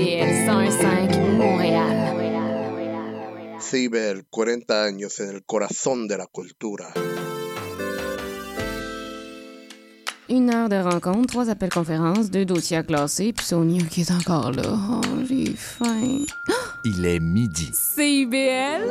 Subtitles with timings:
[0.00, 1.96] CIBL 101.5 Montréal.
[3.60, 6.86] CIBEL, 40 años en el corazón de la cultura.
[10.30, 14.10] Une heure de rencontre, trois appels conférences, deux dossiers à classer, puis Sonia qui est
[14.10, 14.62] encore là.
[14.64, 16.24] Oh, j'ai faim.
[16.86, 17.68] Il est midi.
[17.74, 18.88] CIBL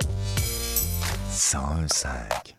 [1.31, 2.55] 105.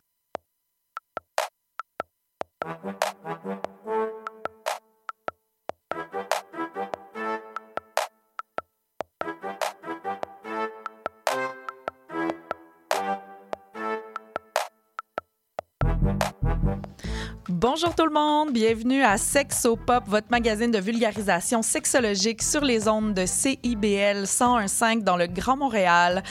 [17.62, 22.88] Bonjour tout le monde, bienvenue à Sexo Pop, votre magazine de vulgarisation sexologique sur les
[22.88, 26.22] ondes de CIBL 101.5 dans le Grand Montréal.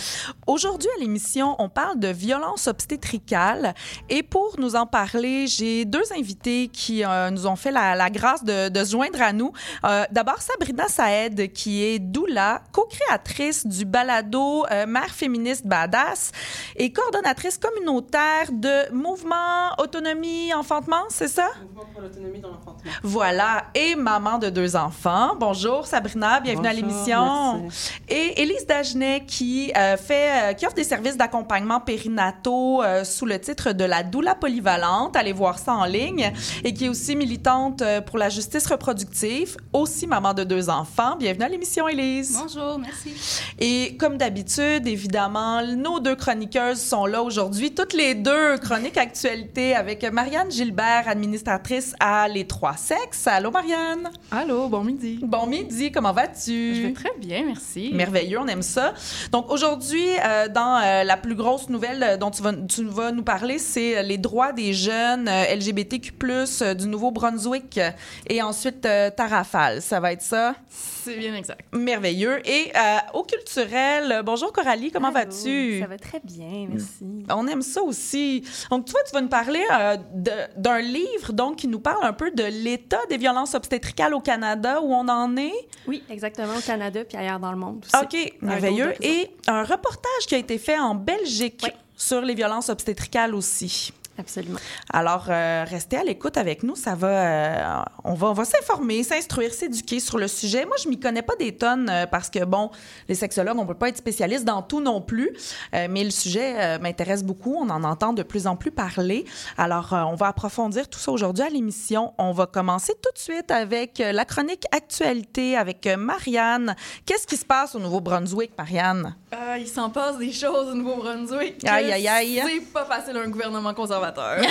[0.48, 3.76] Aujourd'hui à l'émission, on parle de violence obstétricale
[4.10, 8.44] et pour nous en parler, j'ai deux invités qui euh, nous ont fait la, grâce
[8.44, 9.54] de, de, se joindre à nous.
[9.86, 16.32] Euh, D'abord Sabrina Saed qui est doula, co-créatrice du balado euh, Mère féministe badass
[16.76, 21.50] et coordonnatrice communautaire de Mouvement Autonomie Enfantement c'est ça?
[21.62, 22.90] Mouvement pour l'autonomie dans l'enfantement.
[23.04, 23.66] Voilà.
[23.76, 25.32] Et maman de deux enfants.
[25.38, 27.62] Bonjour Sabrina, bienvenue Bonjour, à l'émission.
[27.64, 27.92] merci.
[28.08, 33.26] Et Élise Dagenet qui euh, fait, euh, qui offre des services d'accompagnement périnataux euh, sous
[33.26, 35.18] le titre de la doula polyvalente.
[35.18, 36.32] Allez voir ça en ligne.
[36.64, 41.18] Et qui est aussi militante euh, pour la justice reproductive, aussi maman de deux enfants.
[41.18, 42.40] Bienvenue à l'émission Élise.
[42.42, 43.14] Bonjour, merci.
[43.60, 47.74] Et comme d'habitude, évidemment, nos deux chroniqueuses sont là aujourd'hui.
[47.74, 53.28] Toutes les deux chroniques actualité avec Marianne Gilbert, administratrice à Les Trois Sexes.
[53.28, 54.10] Allô, Marianne?
[54.32, 55.20] Allô, bon midi.
[55.22, 56.76] Bon midi, comment vas-tu?
[56.76, 57.92] Je vais très bien, merci.
[57.94, 58.94] Merveilleux, on aime ça.
[59.32, 63.12] Donc aujourd'hui, euh, dans euh, la plus grosse nouvelle euh, dont tu vas, tu vas
[63.12, 66.14] nous parler, c'est les droits des jeunes euh, LGBTQ+,
[66.62, 67.80] euh, du Nouveau-Brunswick
[68.28, 69.82] et ensuite euh, ta rafale.
[69.82, 70.56] Ça va être ça?
[70.70, 71.62] C'est bien exact.
[71.74, 72.40] Merveilleux.
[72.48, 75.80] Et euh, au culturel, bonjour Coralie, comment vas-tu?
[75.80, 77.26] Ça va très bien, merci.
[77.30, 78.44] On aime ça aussi.
[78.70, 80.32] Donc, toi, tu vas nous parler euh, de-
[80.62, 80.99] d'un livre
[81.34, 85.08] donc, qui nous parle un peu de l'état des violences obstétricales au Canada, où on
[85.08, 85.54] en est.
[85.88, 88.04] Oui, exactement, au Canada puis ailleurs dans le monde aussi.
[88.04, 88.94] OK, merveilleux.
[89.02, 91.70] Et un reportage qui a été fait en Belgique Oui.
[91.96, 93.94] sur les violences obstétricales aussi.
[94.20, 94.60] Absolument.
[94.92, 96.76] Alors, euh, restez à l'écoute avec nous.
[96.76, 100.66] Ça va, euh, on va, on va s'informer, s'instruire, s'éduquer sur le sujet.
[100.66, 102.70] Moi, je m'y connais pas des tonnes euh, parce que, bon,
[103.08, 105.32] les sexologues, on peut pas être spécialiste dans tout non plus.
[105.74, 107.56] Euh, mais le sujet euh, m'intéresse beaucoup.
[107.56, 109.24] On en entend de plus en plus parler.
[109.58, 112.14] Alors, euh, on va approfondir tout ça aujourd'hui à l'émission.
[112.18, 116.76] On va commencer tout de suite avec euh, la chronique actualité avec euh, Marianne.
[117.06, 119.16] Qu'est-ce qui se passe au Nouveau-Brunswick, Marianne?
[119.34, 121.66] Euh, il s'en passe des choses au Nouveau-Brunswick.
[121.66, 122.44] Aïe, aïe, aïe.
[122.46, 124.09] C'est pas facile un gouvernement conservateur.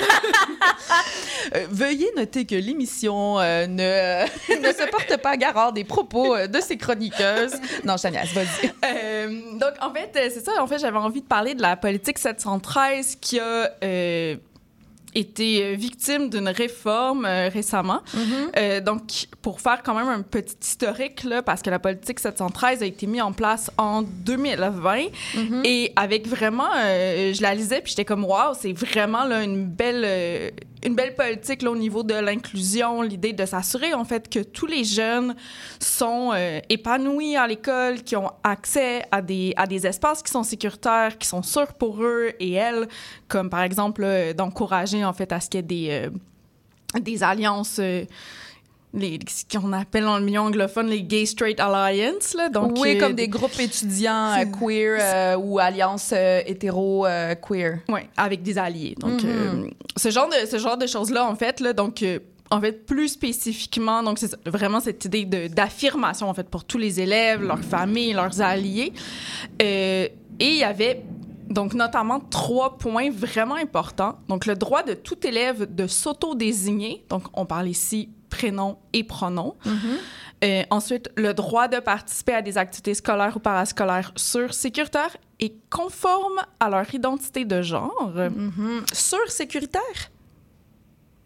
[1.55, 4.25] Euh, veuillez noter que l'émission euh, ne,
[4.61, 7.55] ne se porte pas à garant des propos euh, de ses chroniqueuses.
[7.85, 9.59] Non, Chania, vas-y.
[9.59, 10.53] Donc, en fait, c'est ça.
[10.61, 13.71] En fait, j'avais envie de parler de la politique 713 qui a
[15.19, 18.01] été euh, victime d'une réforme euh, récemment.
[18.57, 22.83] Euh, donc, pour faire quand même un petit historique, là, parce que la politique 713
[22.83, 24.99] a été mise en place en 2020
[25.65, 29.67] et avec vraiment, euh, je la lisais puis j'étais comme, waouh, c'est vraiment là, une
[29.67, 30.53] belle.
[30.85, 34.67] Euh, une belle politique au niveau de l'inclusion, l'idée de s'assurer en fait que tous
[34.67, 35.35] les jeunes
[35.81, 40.43] sont euh, épanouis à l'école, qui ont accès à des, à des espaces qui sont
[40.43, 42.89] sécuritaires, qui sont sûrs pour eux et elles,
[43.29, 46.11] comme par exemple là, d'encourager en fait à ce qu'il y ait
[47.01, 47.79] des, euh, alliances.
[47.81, 48.05] euh,
[48.95, 52.35] les, ce qu'on appelle dans le milieu anglophone les Gay Straight Alliance.
[52.35, 57.81] Là, donc, oui, euh, comme des groupes étudiants euh, queer euh, ou alliances euh, hétéro-queer.
[57.89, 58.95] Oui, avec des alliés.
[58.99, 59.29] Donc, Mhm.
[59.29, 62.19] euh, ce genre de, ce genre de choses-là, en fait, là, donc, euh,
[62.51, 66.99] en fait, plus spécifiquement, donc, c'est vraiment cette idée d'affirmation, en fait, pour tous les
[67.01, 68.93] élèves, leurs familles, leurs alliés.
[69.61, 70.09] Euh,
[70.41, 71.03] et il y avait,
[71.51, 74.19] donc, notamment trois points vraiment importants.
[74.29, 77.05] Donc, le droit de tout élève de s'auto-désigner.
[77.11, 79.55] Donc, on parle ici prénom et pronom.
[80.45, 85.55] Euh, ensuite, le droit de participer à des activités scolaires ou parascolaires sûres, sécuritaires et
[85.71, 88.13] conformes à leur identité de genre.
[88.93, 89.83] Sûr, sécuritaire?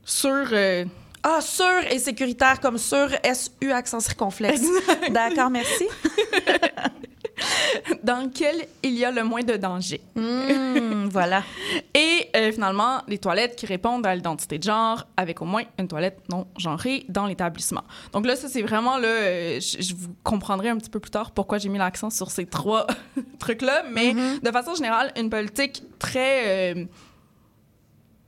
[0.05, 0.47] Sur.
[0.53, 0.85] euh,
[1.23, 4.63] Ah, sûr et sécuritaire comme sûr, S-U accent circonflexe.
[5.11, 5.85] D'accord, merci.
[8.03, 10.01] dans lequel il y a le moins de danger.
[10.15, 11.43] Hmm, voilà.
[11.95, 15.89] Et euh, finalement, les toilettes qui répondent à l'identité de genre avec au moins une
[15.89, 17.85] toilette non genrée dans l'établissement.
[18.13, 21.31] Donc là, ça, c'est vraiment, là, euh, je, vous comprendrai un petit peu plus tard
[21.31, 22.87] pourquoi j'ai mis l'accent sur ces trois
[23.39, 26.85] trucs-là, mais de façon générale, une politique très euh,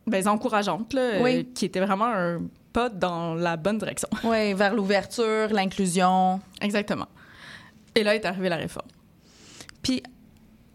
[0.06, 1.46] ben, encourageante, là, Oui.
[1.54, 2.40] qui était vraiment un
[2.74, 4.08] pas dans la bonne direction.
[4.24, 6.40] Oui, vers l'ouverture, l'inclusion.
[6.60, 7.06] Exactement.
[7.94, 8.88] Et là est arrivée la réforme.
[9.84, 10.02] Puis,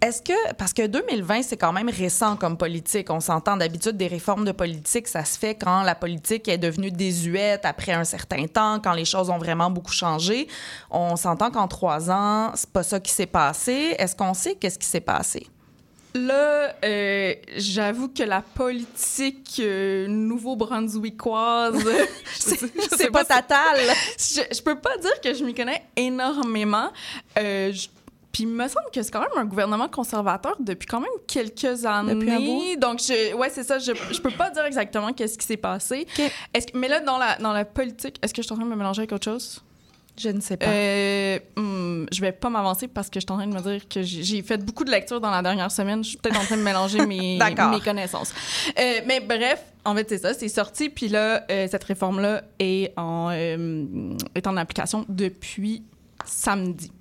[0.01, 4.07] est-ce que, parce que 2020, c'est quand même récent comme politique, on s'entend d'habitude des
[4.07, 8.47] réformes de politique, ça se fait quand la politique est devenue désuète après un certain
[8.47, 10.47] temps, quand les choses ont vraiment beaucoup changé.
[10.89, 13.95] On s'entend qu'en trois ans, c'est pas ça qui s'est passé.
[14.00, 15.45] Est-ce qu'on sait qu'est-ce qui s'est passé?
[16.15, 21.75] Là, euh, j'avoue que la politique euh, nouveau-brunswickoise,
[22.97, 23.79] C'est pas ta talle.
[24.17, 26.89] je, je peux pas dire que je m'y connais énormément.
[27.38, 27.88] Euh, je-
[28.31, 31.85] puis il me semble que c'est quand même un gouvernement conservateur depuis quand même quelques
[31.85, 32.13] années.
[32.13, 32.79] Depuis un bout.
[32.79, 33.79] Donc, je, ouais, c'est ça.
[33.79, 36.05] Je, je peux pas dire exactement qu'est-ce qui s'est passé.
[36.53, 38.71] Est-ce mais là, dans la, dans la politique, est-ce que je suis en train de
[38.71, 39.63] me mélanger avec autre chose?
[40.19, 40.65] Je ne sais pas.
[40.65, 43.87] Euh, hmm, je vais pas m'avancer parce que je suis en train de me dire
[43.87, 46.03] que j'ai j'ai fait beaucoup de lectures dans la dernière semaine.
[46.03, 47.39] Je suis peut-être en train de mélanger mes
[47.85, 48.33] connaissances.
[48.77, 50.89] Euh, mais bref, en fait, c'est ça, c'est sorti.
[50.89, 55.83] Puis là, euh, cette réforme-là est en, euh, est en application depuis
[56.25, 56.91] samedi,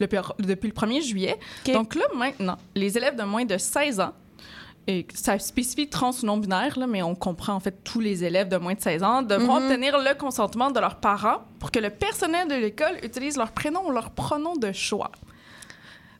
[0.00, 1.38] depuis, depuis le 1er juillet.
[1.74, 4.12] Donc là, maintenant, les élèves de moins de 16 ans,
[4.86, 8.22] et ça spécifie trans ou non binaire, là, mais on comprend en fait tous les
[8.22, 9.70] élèves de moins de 16 ans, devront Mhm.
[9.70, 13.86] obtenir le consentement de leurs parents pour que le personnel de l'école utilise leur prénom
[13.86, 15.10] ou leur pronom de choix.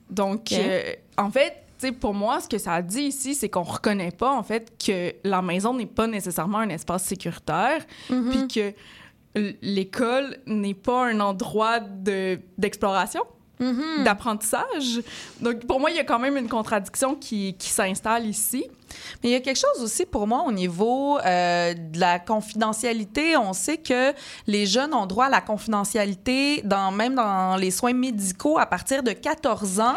[0.09, 1.61] Donc, euh, en fait,
[2.01, 5.43] pour moi, ce que ça dit ici, c'est qu'on reconnaît pas en fait que la
[5.43, 8.31] maison n'est pas nécessairement un espace sécuritaire, Mhm.
[8.31, 8.75] puis que
[9.63, 12.39] l'école n'est pas un endroit de-
[13.61, 14.05] Mhm.
[14.05, 15.01] d'apprentissage.
[15.41, 18.67] Donc, pour moi, il y a quand même une contradiction qui, qui s'installe ici.
[19.23, 23.37] Mais il y a quelque chose aussi pour moi au niveau euh, de la confidentialité.
[23.37, 24.13] On sait que
[24.47, 29.03] les jeunes ont droit à la confidentialité dans, même dans les soins médicaux à partir
[29.03, 29.97] de 14 ans.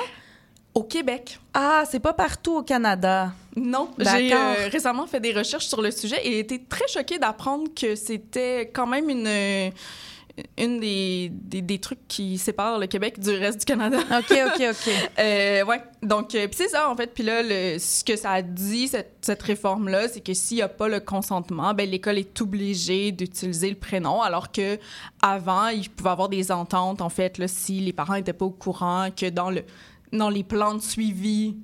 [0.73, 1.39] Au Québec.
[1.55, 3.31] Ah, c'est pas partout au Canada.
[3.55, 4.13] Non, D'accord.
[4.19, 7.95] j'ai euh, récemment fait des recherches sur le sujet et été très choquée d'apprendre que
[7.95, 9.71] c'était quand même une,
[10.57, 13.97] une des, des, des trucs qui séparent le Québec du reste du Canada.
[14.11, 14.93] OK, OK, OK.
[15.19, 17.11] Euh, ouais, donc, euh, c'est ça, en fait.
[17.13, 20.69] Puis là, le, ce que ça dit, cette, cette réforme-là, c'est que s'il n'y a
[20.69, 24.77] pas le consentement, ben, l'école est obligée d'utiliser le prénom, alors que
[25.21, 28.45] avant, il pouvait y avoir des ententes, en fait, là, si les parents n'étaient pas
[28.45, 29.63] au courant que dans, le,
[30.13, 31.55] dans les plans de suivi,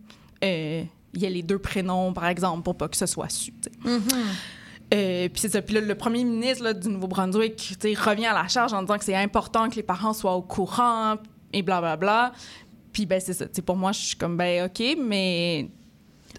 [0.44, 0.84] euh,
[1.14, 3.54] il y a les deux prénoms, par exemple, pour pas que ce soit su.
[4.94, 5.62] Euh, puis c'est ça.
[5.62, 9.16] Puis là, le premier ministre du Nouveau-Brunswick revient à la charge en disant que c'est
[9.16, 11.16] important que les parents soient au courant
[11.52, 12.32] et blablabla.
[12.92, 13.46] Puis ben c'est ça.
[13.66, 15.70] Pour moi, je suis comme, ben OK, mais...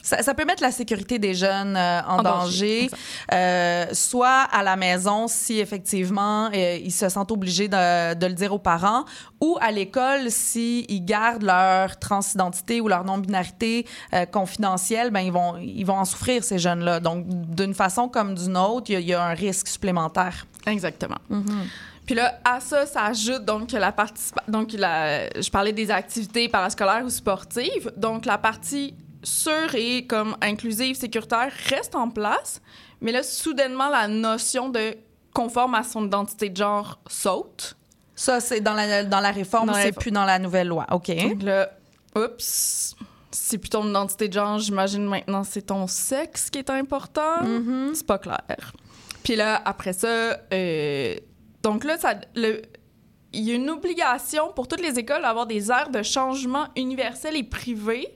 [0.05, 2.91] Ça, ça peut mettre la sécurité des jeunes euh, en, En danger,
[3.33, 8.35] euh, soit à la maison si effectivement euh, ils se sentent obligés de, de le
[8.35, 9.05] dire aux parents,
[9.41, 13.87] ou à l'école si ils gardent leur transidentité ou leur non-binarité
[14.31, 17.01] confidentielle, ben ils vont ils vont en souffrir ces jeunes-là.
[17.01, 20.47] Donc d'une façon comme d'une autre, il y a- il y, a un risque supplémentaire.
[20.67, 21.19] Exactement.
[22.07, 24.31] Puis là, à ça, ça ajoute donc la partie...
[24.49, 27.91] Donc, la, je parlais des activités parascolaires ou sportives.
[27.97, 28.95] Donc, la partie
[29.25, 32.61] sûre et comme inclusive, sécuritaire reste en place.
[33.01, 34.97] Mais là, soudainement, la notion de
[35.35, 37.77] conforme à son identité de genre saute.
[38.15, 40.87] Ça c'est dans la dans la réforme, c'est plus dans la nouvelle loi.
[40.93, 41.09] OK.
[41.09, 41.71] Donc là,
[42.17, 42.95] oups,
[43.33, 47.41] c'est plus ton identité de genre, j'imagine maintenant c'est ton sexe qui est important.
[47.93, 48.73] C'est pas clair.
[49.25, 51.17] Puis là, après ça, euh,
[51.63, 52.61] donc là, ça, le,
[53.33, 57.37] il y a une obligation pour toutes les écoles d'avoir des aires de changement universels
[57.37, 58.15] et privés.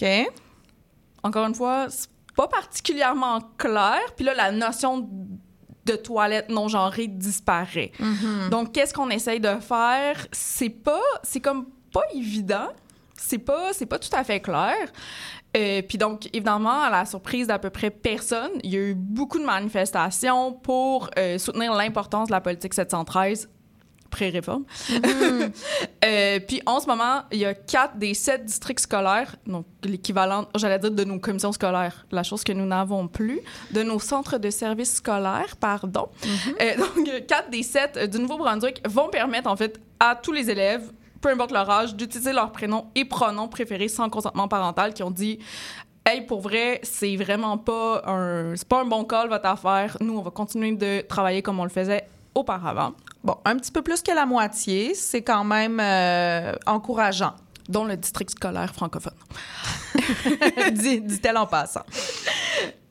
[0.00, 0.08] OK.
[1.22, 4.00] Encore une fois, c'est pas particulièrement clair.
[4.16, 5.08] Puis là, la notion
[5.84, 7.92] de toilette non genrée disparaît.
[8.50, 10.26] Donc, qu'est-ce qu'on essaye de faire?
[10.32, 11.00] C'est pas...
[11.22, 12.68] C'est comme pas évident.
[13.16, 14.76] C'est pas, c'est pas tout à fait clair.
[15.56, 18.94] Euh, puis donc, évidemment, à la surprise d'à peu près personne, il y a eu
[18.94, 23.48] beaucoup de manifestations pour euh, soutenir l'importance de la politique 713
[24.10, 24.64] pré-réforme.
[26.04, 30.46] Euh, puis en ce moment, il y a quatre des sept districts scolaires, donc l'équivalent,
[30.54, 33.40] j'allais dire de nos commissions scolaires, la chose que nous n'avons plus,
[33.72, 36.08] de nos centres de services scolaires, pardon.
[36.60, 40.50] Euh, donc, quatre des sept euh, du Nouveau-Brunswick vont permettre en fait à tous les
[40.50, 45.02] élèves, peu importe leur âge, d'utiliser leur prénom et pronom préférés sans consentement parental, qui
[45.02, 45.40] ont dit
[46.06, 49.96] Hey, pour vrai, c'est vraiment pas un, c'est pas un bon call votre affaire.
[50.00, 52.06] Nous, on va continuer de travailler comme on le faisait
[52.38, 52.92] auparavant,
[53.24, 57.34] Bon, un petit peu plus que la moitié, c'est quand même euh, encourageant.
[57.68, 59.12] dont le district scolaire francophone.
[60.72, 61.82] Dit- Dit-elle en passant.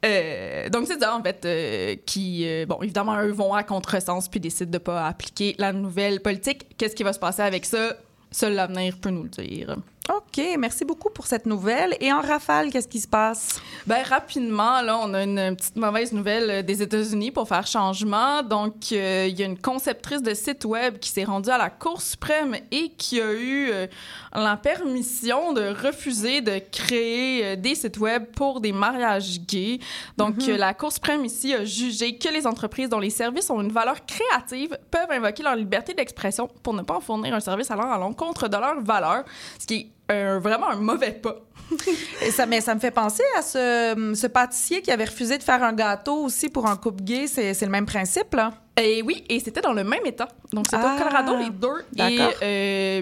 [0.06, 4.28] Euh, donc, c'est ça, en fait, euh, qui, euh, bon, évidemment, eux vont à contresens
[4.30, 6.78] puis décident de pas appliquer la nouvelle politique.
[6.78, 7.94] Qu'est-ce qui va se passer avec ça?
[8.30, 9.76] Seul l'avenir peut nous le dire.
[10.10, 11.98] OK, merci beaucoup pour cette nouvelle.
[12.00, 13.60] Et en rafale, qu'est-ce qui se passe?
[13.86, 18.42] Ben rapidement, là, on a une petite mauvaise nouvelle euh, des États-Unis pour faire changement.
[18.42, 21.70] Donc, euh, il y a une conceptrice de site web qui s'est rendue à la
[21.70, 23.88] Cour suprême et qui a eu euh,
[24.34, 29.80] la permission de refuser de créer des sites web pour des mariages gays.
[30.18, 33.72] Donc, la Cour suprême ici a jugé que les entreprises dont les services ont une
[33.72, 37.92] valeur créative peuvent invoquer leur liberté d'expression pour ne pas en fournir un service allant
[37.92, 39.26] à l'encontre de leur valeur,
[39.60, 41.36] ce qui est euh, vraiment un mauvais pas.
[42.26, 45.44] Et ça, mais ça me fait penser à ce, ce pâtissier qui avait refusé de
[45.44, 47.28] faire un gâteau aussi pour un couple gay.
[47.28, 48.54] C'est, c'est le même principe, là?
[48.80, 50.28] Et oui, et c'était dans le même état.
[50.54, 51.84] Donc, c'était Ah, au Colorado, les deux.
[51.98, 52.20] Et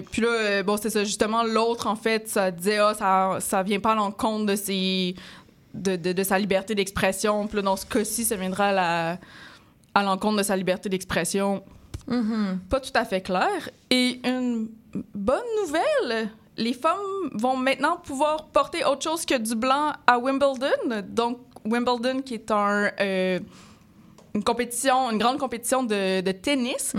[0.10, 1.04] puis là, euh, bon, c'est ça.
[1.04, 5.14] Justement, l'autre, en fait, ça disait, ah, ça, ça vient pas à l'encontre de, ses,
[5.74, 7.46] de, de, de sa liberté d'expression.
[7.46, 9.18] Puis là, dans ce cas-ci, ça viendra à, la-
[9.94, 11.62] à l'encontre de sa liberté d'expression.
[12.70, 13.70] Pas tout à fait clair.
[13.90, 14.68] Et une
[15.14, 16.98] bonne nouvelle, les femmes
[17.32, 21.02] vont maintenant pouvoir porter autre chose que du blanc à Wimbledon.
[21.08, 23.40] Donc, Wimbledon, qui est un, euh,
[24.34, 26.94] une compétition, une grande compétition de, de tennis.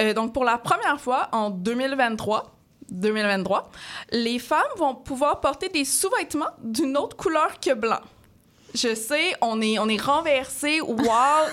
[0.00, 2.54] Euh, donc, pour la première fois en 2023,
[2.90, 3.70] 2023,
[4.12, 8.00] les femmes vont pouvoir porter des sous-vêtements d'une autre couleur que blanc.
[8.74, 10.80] Je sais, on est, on est renversé.
[10.80, 10.96] Wow!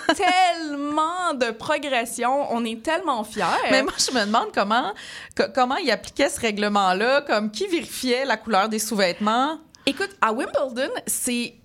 [0.16, 2.48] tellement de progression.
[2.54, 3.44] On est tellement fiers.
[3.72, 4.94] Mais moi, je me demande comment,
[5.36, 9.60] co- comment il appliquait ce règlement-là, comme qui vérifiait la couleur des sous-vêtements?
[9.86, 11.56] Écoute, à Wimbledon, c'est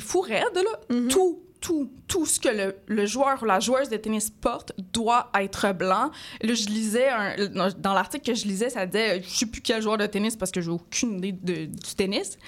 [0.00, 0.96] fou raide, là.
[1.08, 5.30] Tout, tout, tout ce que le, le joueur ou la joueuse de tennis porte doit
[5.38, 6.10] être blanc.
[6.42, 7.36] Là, je lisais, un-
[7.78, 10.50] dans l'article que je lisais, ça disait, je sais plus quel joueur de tennis parce
[10.50, 12.38] que j'ai aucune idée de- du tennis.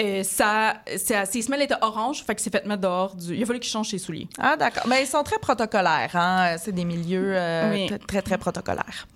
[0.00, 3.14] Euh, ça, ses semelles étaient oranges, fait que c'est fait mettre dehors.
[3.16, 4.28] Du, il a fallu qu'il change ses souliers.
[4.38, 4.84] Ah, d'accord.
[4.88, 6.56] Mais ils sont très protocolaires, hein?
[6.58, 7.90] C'est des milieux euh, Oui.
[8.06, 9.06] très, très protocolaires.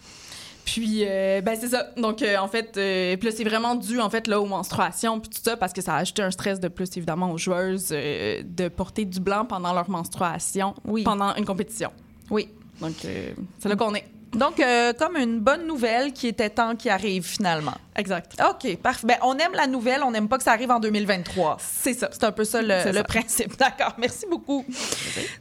[0.72, 1.88] Puis, euh, ben c'est ça.
[1.96, 5.18] Donc, euh, en fait, euh, puis là, c'est vraiment dû, en fait, là, aux menstruations,
[5.18, 7.88] puis tout ça, parce que ça a ajouté un stress de plus, évidemment, aux joueuses
[7.88, 11.04] de porter du blanc pendant leur menstruation, Oui.
[11.04, 11.90] pendant une compétition.
[12.30, 12.48] Oui.
[12.82, 12.92] Donc,
[13.58, 14.04] c'est là qu'on est.
[14.32, 14.62] Donc,
[14.98, 17.75] comme une bonne nouvelle qui était temps qui arrive finalement.
[17.99, 18.40] Exact.
[18.49, 19.07] OK, parfait.
[19.09, 21.57] Ben, on aime la nouvelle, on n'aime pas que ça arrive en 2023.
[21.61, 22.09] C'est ça.
[22.12, 23.02] C'est un peu ça le, C'est le ça.
[23.05, 23.57] principe.
[23.59, 24.64] D'accord, merci beaucoup.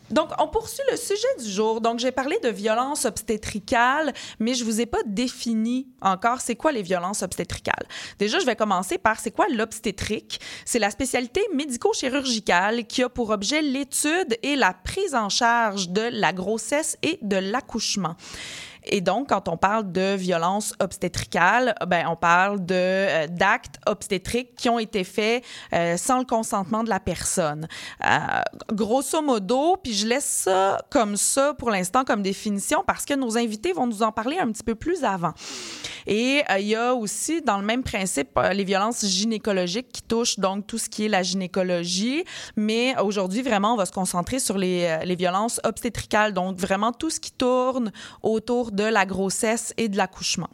[0.09, 1.81] Donc, on poursuit le sujet du jour.
[1.81, 6.71] Donc, j'ai parlé de violences obstétricales, mais je vous ai pas défini encore c'est quoi
[6.71, 7.85] les violences obstétricales.
[8.17, 10.39] Déjà, je vais commencer par c'est quoi l'obstétrique?
[10.65, 16.09] C'est la spécialité médico-chirurgicale qui a pour objet l'étude et la prise en charge de
[16.11, 18.15] la grossesse et de l'accouchement.
[18.89, 24.55] Et donc, quand on parle de violence obstétricale, ben, on parle de, euh, d'actes obstétriques
[24.55, 27.67] qui ont été faits euh, sans le consentement de la personne.
[28.05, 28.17] Euh,
[28.71, 33.37] grosso modo, puis je laisse ça comme ça pour l'instant comme définition parce que nos
[33.37, 35.33] invités vont nous en parler un petit peu plus avant.
[36.05, 40.65] Et il y a aussi, dans le même principe, les violences gynécologiques qui touchent donc
[40.65, 42.23] tout ce qui est la gynécologie.
[42.55, 47.09] Mais aujourd'hui, vraiment, on va se concentrer sur les, les violences obstétricales, donc vraiment tout
[47.09, 47.91] ce qui tourne
[48.23, 50.49] autour de la grossesse et de l'accouchement.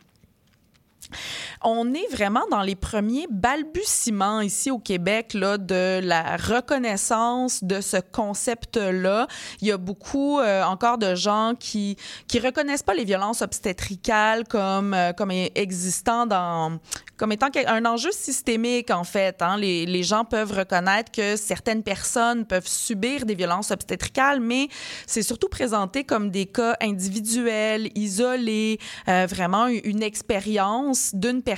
[1.65, 7.79] On est vraiment dans les premiers balbutiements ici au Québec là, de la reconnaissance de
[7.79, 9.27] ce concept-là.
[9.61, 11.95] Il y a beaucoup euh, encore de gens qui
[12.27, 16.79] qui reconnaissent pas les violences obstétricales comme euh, comme existant dans
[17.15, 19.41] comme étant un enjeu systémique en fait.
[19.41, 19.55] Hein.
[19.55, 24.67] Les, les gens peuvent reconnaître que certaines personnes peuvent subir des violences obstétricales, mais
[25.07, 31.52] c'est surtout présenté comme des cas individuels, isolés, euh, vraiment une expérience d'une personne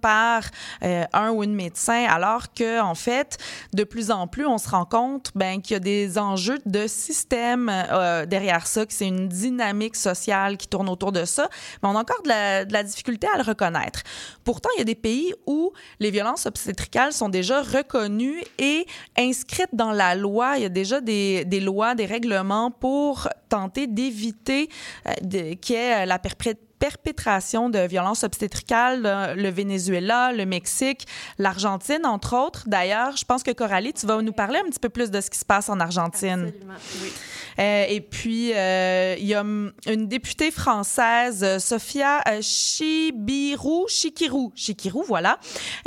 [0.00, 0.42] par
[0.82, 3.38] euh, un ou une médecin, alors que en fait,
[3.72, 6.86] de plus en plus, on se rend compte ben, qu'il y a des enjeux de
[6.86, 11.48] système euh, derrière ça, que c'est une dynamique sociale qui tourne autour de ça,
[11.82, 14.02] mais on a encore de la, difficulté à le reconnaître.
[14.44, 18.86] Pourtant, il y a des pays où les violences obstétricales sont déjà reconnues et
[19.18, 20.56] inscrites dans la loi.
[20.56, 24.68] Il y a déjà des, lois, des règlements pour tenter d'éviter
[25.06, 31.06] euh, qu'il y ait la perpré- perpétration de violences obstétricales, là, le Venezuela, le Mexique,
[31.38, 32.64] l'Argentine, entre autres.
[32.66, 35.30] D'ailleurs, je pense que Coralie, tu vas nous parler un petit peu plus de ce
[35.30, 36.52] qui se passe en Argentine.
[36.52, 37.12] Absolument, oui.
[37.60, 44.52] Euh, et puis, euh, il y a une députée française, euh, Sophia euh, Chibirou, Chikirou,
[44.54, 45.38] Chikirou, voilà,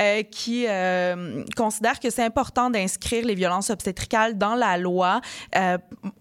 [0.01, 5.21] euh, qui euh, considère que c'est important d'inscrire les violences obstétricales dans la loi,
[5.55, 5.77] euh,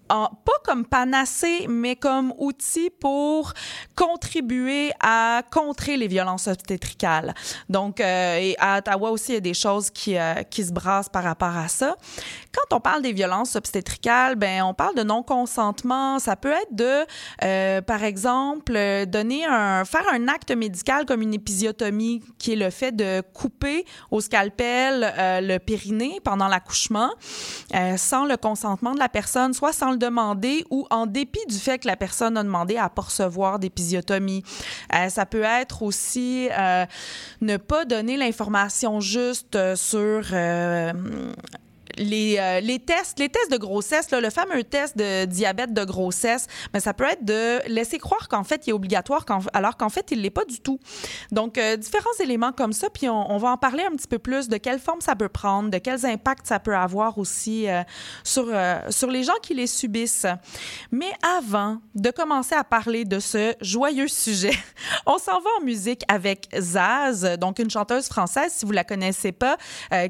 [0.08, 3.52] en- pas comme panacée, mais comme outil pour
[3.96, 4.59] contribuer
[5.00, 7.34] à contrer les violences obstétricales.
[7.68, 10.72] Donc, euh, et à Ottawa aussi, il y a des choses qui, euh, qui se
[10.72, 11.96] brassent par rapport à ça.
[12.52, 16.18] Quand on parle des violences obstétricales, ben on parle de non-consentement.
[16.18, 17.06] Ça peut être de,
[17.44, 18.72] euh, par exemple,
[19.06, 23.84] donner un, faire un acte médical comme une épisiotomie, qui est le fait de couper
[24.10, 27.10] au scalpel le périnée pendant l'accouchement,
[27.96, 31.78] sans le consentement de la personne, soit sans le demander ou en dépit du fait
[31.78, 33.58] que la personne a demandé à pas recevoir
[34.90, 35.10] d'épisiotomie.
[35.10, 36.48] ça peut être aussi
[37.40, 40.92] ne pas donner l'information juste euh, sur euh,
[42.00, 46.46] les, euh, les, tests, les tests de grossesse, le fameux test de diabète de grossesse,
[46.72, 50.06] mais ça peut être de laisser croire qu'en fait, il est obligatoire, alors qu'en fait,
[50.10, 50.80] il l'est pas du tout.
[51.30, 54.48] Donc, euh, différents éléments comme ça, puis on, va en parler un petit peu plus
[54.48, 57.82] de quelle forme ça peut prendre, de quels impacts ça peut avoir aussi euh,
[58.24, 58.50] sur,
[58.88, 60.26] sur les gens qui les subissent.
[60.90, 64.56] Mais avant de commencer à parler de ce joyeux sujet,
[65.06, 69.32] on s'en va en musique avec Zaz, donc une chanteuse française, si vous la connaissez
[69.32, 69.56] pas,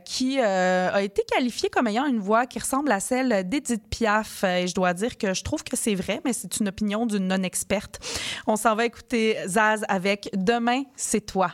[0.04, 4.45] qui a été qualifiée comme ayant une voix qui ressemble à celle d'Edith Piaf.
[4.45, 7.29] Et je dois dire que je trouve que c'est vrai, mais c'est une opinion d'une
[7.29, 7.99] non-experte.
[8.47, 11.53] On s'en va écouter Zaz avec Demain, c'est toi.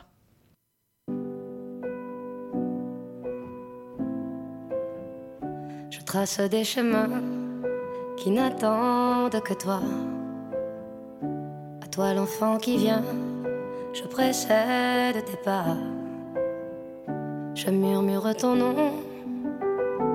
[5.90, 7.22] Je trace des chemins
[8.16, 9.80] qui n'attendent que toi.
[11.82, 13.04] À toi l'enfant qui vient,
[13.92, 15.76] je précède tes pas.
[17.54, 19.05] Je murmure ton nom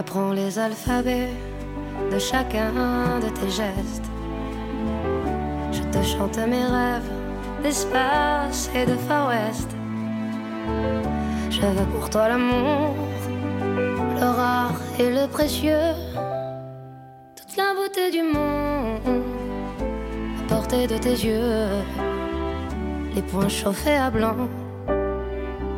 [0.00, 1.28] J'apprends les alphabets
[2.10, 2.72] de chacun
[3.20, 4.10] de tes gestes.
[5.72, 7.10] Je te chante mes rêves
[7.62, 9.68] d'espace et de Far West.
[11.50, 11.60] Je
[11.92, 12.94] pour toi l'amour,
[14.18, 15.92] le rare et le précieux,
[17.36, 19.22] toute la beauté du monde
[20.38, 21.68] à portée de tes yeux.
[23.14, 24.48] Les points chauffés à blanc,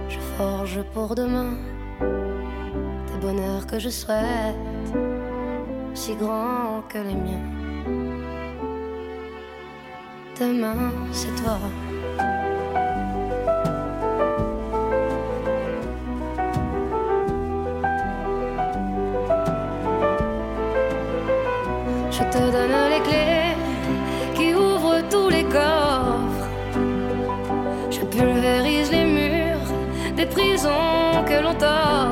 [0.09, 1.57] je forge pour demain
[3.23, 4.57] bonheur que je souhaite,
[5.95, 7.49] si grand que les miens.
[10.41, 11.59] Demain, c'est toi.
[22.11, 23.55] Je te donne les clés
[24.35, 26.49] qui ouvrent tous les coffres.
[27.91, 29.71] Je pulvérise les murs
[30.17, 32.12] des prisons que l'on t'offre.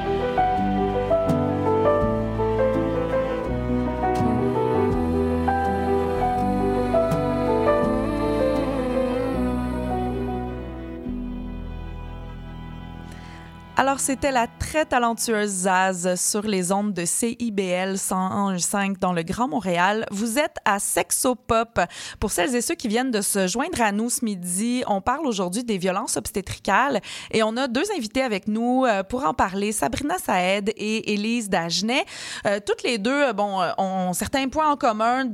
[13.91, 19.49] Alors, c'était la très talentueuse Zaz sur les ondes de CIBL 101.5 dans le Grand
[19.49, 20.05] Montréal.
[20.11, 21.77] Vous êtes à Sexopop.
[22.17, 25.27] Pour celles et ceux qui viennent de se joindre à nous ce midi, on parle
[25.27, 27.01] aujourd'hui des violences obstétricales
[27.31, 31.49] et on a deux invités avec nous euh, pour en parler, Sabrina Saed et Élise
[31.49, 32.05] Dagenet.
[32.45, 35.25] Euh, toutes les deux, euh, bon, ont certains points en commun,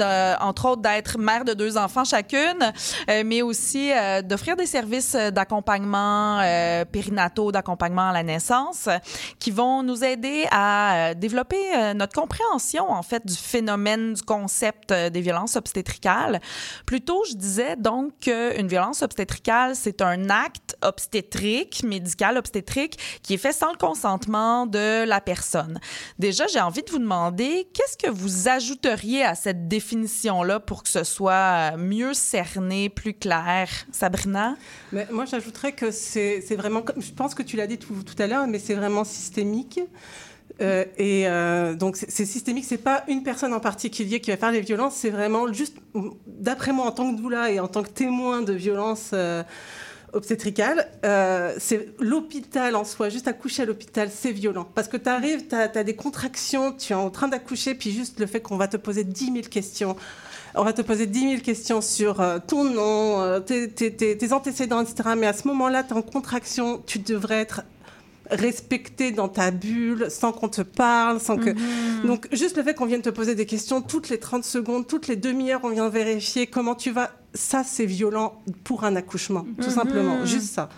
[0.42, 2.74] entre autres d'être mère de deux enfants chacune,
[3.08, 3.92] mais aussi
[4.24, 6.42] d'offrir des services d'accompagnement
[6.92, 8.47] périnataux, d'accompagnement à la naissance
[9.40, 14.22] qui vont nous aider à euh, développer euh, notre compréhension, en fait, du phénomène, du
[14.22, 16.40] concept euh, des violences obstétricales.
[16.86, 23.38] Plutôt, je disais donc qu'une violence obstétricale, c'est un acte obstétrique, médical obstétrique, qui est
[23.38, 25.80] fait sans le consentement de la personne.
[26.20, 30.90] Déjà, j'ai envie de vous demander, qu'est-ce que vous ajouteriez à cette définition-là pour que
[30.90, 33.68] ce soit mieux cerné, plus clair?
[33.92, 34.56] Sabrina?
[35.12, 38.60] Moi, j'ajouterais que c'est vraiment, je pense que tu l'as dit tout à l'heure, mais
[38.60, 39.80] c'est vraiment systémique.
[40.62, 44.52] Euh, et euh, donc c'est systémique, c'est pas une personne en particulier qui va faire
[44.52, 45.78] les violences, c'est vraiment juste,
[46.26, 49.44] d'après moi en tant que doula et en tant que témoin de violences euh,
[50.14, 50.88] obstétricales,
[51.60, 54.66] c'est l'hôpital en soi, juste accoucher à l'hôpital, c'est violent.
[54.74, 58.20] Parce que tu arrives, tu as, des contractions, tu es en train d'accoucher, puis juste
[58.20, 59.96] le fait qu'on va te poser 10 000 questions.
[60.56, 65.10] On va te poser 10 000 questions sur ton nom, tes, tes, antécédents, etc.
[65.16, 67.62] Mais à ce moment-là, tu es en contraction, tu devrais être
[68.30, 71.52] respecté dans ta bulle, sans qu'on te parle, sans que...
[71.52, 72.08] Mhm.
[72.08, 75.08] Donc, juste le fait qu'on vienne te poser des questions toutes les 30 secondes, toutes
[75.08, 79.70] les demi-heures, on vient vérifier comment tu vas, ça, c'est violent pour un accouchement, tout
[79.70, 79.76] mhm.
[79.76, 80.70] simplement, juste ça.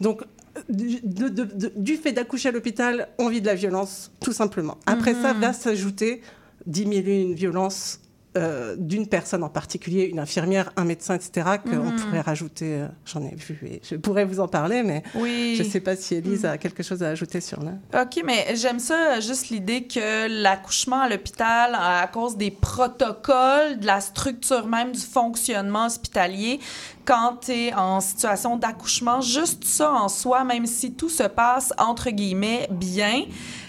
[0.00, 0.22] Donc,
[0.68, 4.78] du, fait d'accoucher à l'hôpital, on vit de la violence, tout simplement.
[4.86, 5.40] Après ça, mhm.
[5.40, 6.22] va s'ajouter
[6.66, 8.00] 10 000 une violences
[8.36, 11.96] euh, d'une personne en particulier, une infirmière, un médecin, etc., qu'on mhm.
[11.96, 12.74] pourrait rajouter.
[12.74, 15.96] Euh, j'en ai vu et je pourrais vous en parler, mais je ne sais pas
[15.96, 17.72] si Elise a quelque chose à ajouter sur là.
[18.02, 23.86] OK, mais j'aime ça, juste l'idée que l'accouchement à l'hôpital, à cause des protocoles, de
[23.86, 26.60] la structure même du fonctionnement hospitalier,
[27.06, 31.72] quand tu es en situation d'accouchement, juste ça en soi, même si tout se passe
[31.78, 33.24] entre guillemets bien,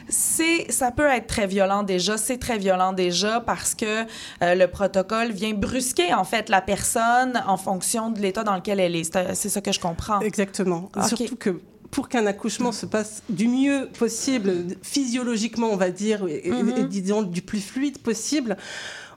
[0.10, 4.04] c'est ça peut être très violent déjà, c'est très violent déjà parce que
[4.41, 8.80] euh, le protocole vient brusquer en fait la personne en fonction de l'état dans lequel
[8.80, 9.17] elle est.
[9.34, 10.20] C'est ça que je comprends.
[10.22, 10.89] Exactement.
[11.08, 16.50] Surtout que pour qu'un accouchement se passe du mieux possible, physiologiquement, on va dire, et,
[16.50, 16.88] mm-hmm.
[16.88, 18.58] disons du plus fluide possible,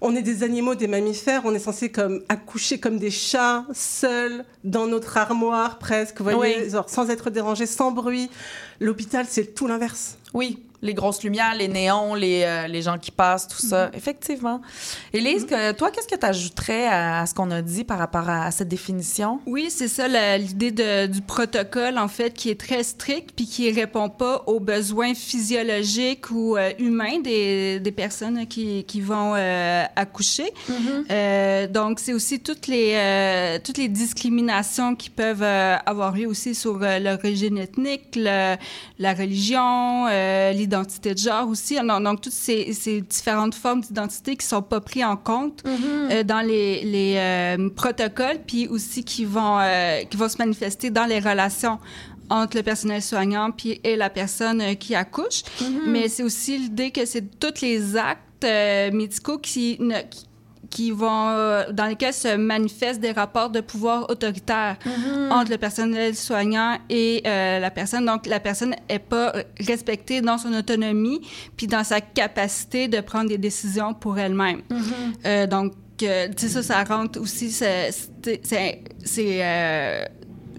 [0.00, 4.44] on est des animaux, des mammifères, on est censé comme accoucher comme des chats, seuls,
[4.64, 8.30] dans notre armoire presque, vous voyez, sans être dérangés, sans bruit.
[8.78, 10.16] L'hôpital, c'est tout l'inverse.
[10.32, 13.86] Oui, les grosses lumières, les néons, les, euh, les gens qui passent, tout ça.
[13.86, 13.92] Mhm.
[13.94, 14.60] Effectivement.
[15.12, 18.50] Élise, que, toi, qu'est-ce que tu ajouterais à, ce qu'on a dit par rapport à,
[18.50, 19.40] cette définition?
[19.46, 20.70] Oui, c'est ça l'idée
[21.08, 26.30] du protocole, en fait, qui est très strict puis qui répond pas aux besoins physiologiques
[26.30, 30.50] ou euh, humains des, des, personnes qui, qui vont euh, accoucher.
[30.68, 31.66] Mhm.
[31.72, 37.58] donc, c'est aussi toutes les, toutes les discriminations qui peuvent avoir lieu aussi sur l'origine
[37.58, 40.06] ethnique, la religion,
[40.70, 41.76] l'identité de genre aussi.
[41.80, 46.12] Donc, toutes ces, différentes formes d'identité qui sont pas prises en compte mm-hmm.
[46.12, 50.90] euh, dans les, les euh, protocoles, puis aussi qui vont, euh, qui vont se manifester
[50.90, 51.78] dans les relations
[52.28, 55.42] entre le personnel soignant puis et la personne qui accouche.
[55.60, 55.86] Mm-hmm.
[55.88, 58.20] Mais c'est aussi l'idée que c'est tous les actes
[58.92, 60.29] médicaux qui, ne, qui
[60.92, 65.32] vont, euh, dans lesquels se manifestent des rapports de pouvoir autoritaire mm-hmm.
[65.32, 68.06] entre le personnel soignant et euh, la personne.
[68.06, 71.20] Donc, la personne n'est pas respectée dans son autonomie
[71.56, 74.62] puis dans sa capacité de prendre des décisions pour elle-même.
[74.70, 75.26] Mm-hmm.
[75.26, 77.90] Euh, donc, tu sais, ça, ça rentre aussi, c'est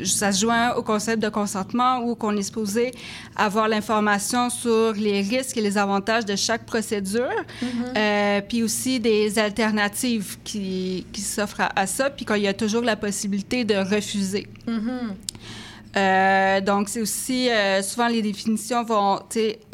[0.06, 2.92] ça se joint au concept de consentement où qu'on est supposé
[3.36, 7.30] avoir l'information sur les risques et les avantages de chaque procédure,
[7.62, 7.98] mm-hmm.
[7.98, 12.84] euh, puis aussi des alternatives qui, qui s'offrent à, ça, puis qu'il y a toujours
[12.84, 14.48] la possibilité de refuser.
[14.68, 15.14] Mm-hmm.
[15.98, 19.20] Euh, donc, c'est aussi, euh, souvent les définitions vont,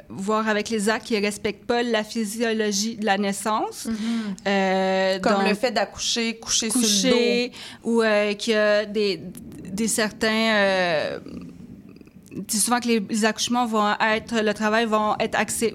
[0.10, 3.88] voir avec les actes qui ne respectent pas la physiologie de la naissance.
[3.88, 5.22] Mm-hmm.
[5.22, 8.32] Comme le fait d'accoucher, coucher, coucher, sur le dos.
[8.32, 9.20] Ou qu'il y a des,
[9.66, 11.20] des certains euh,
[12.50, 15.74] souvent que les, accouchements vont être, le travail vont être axé,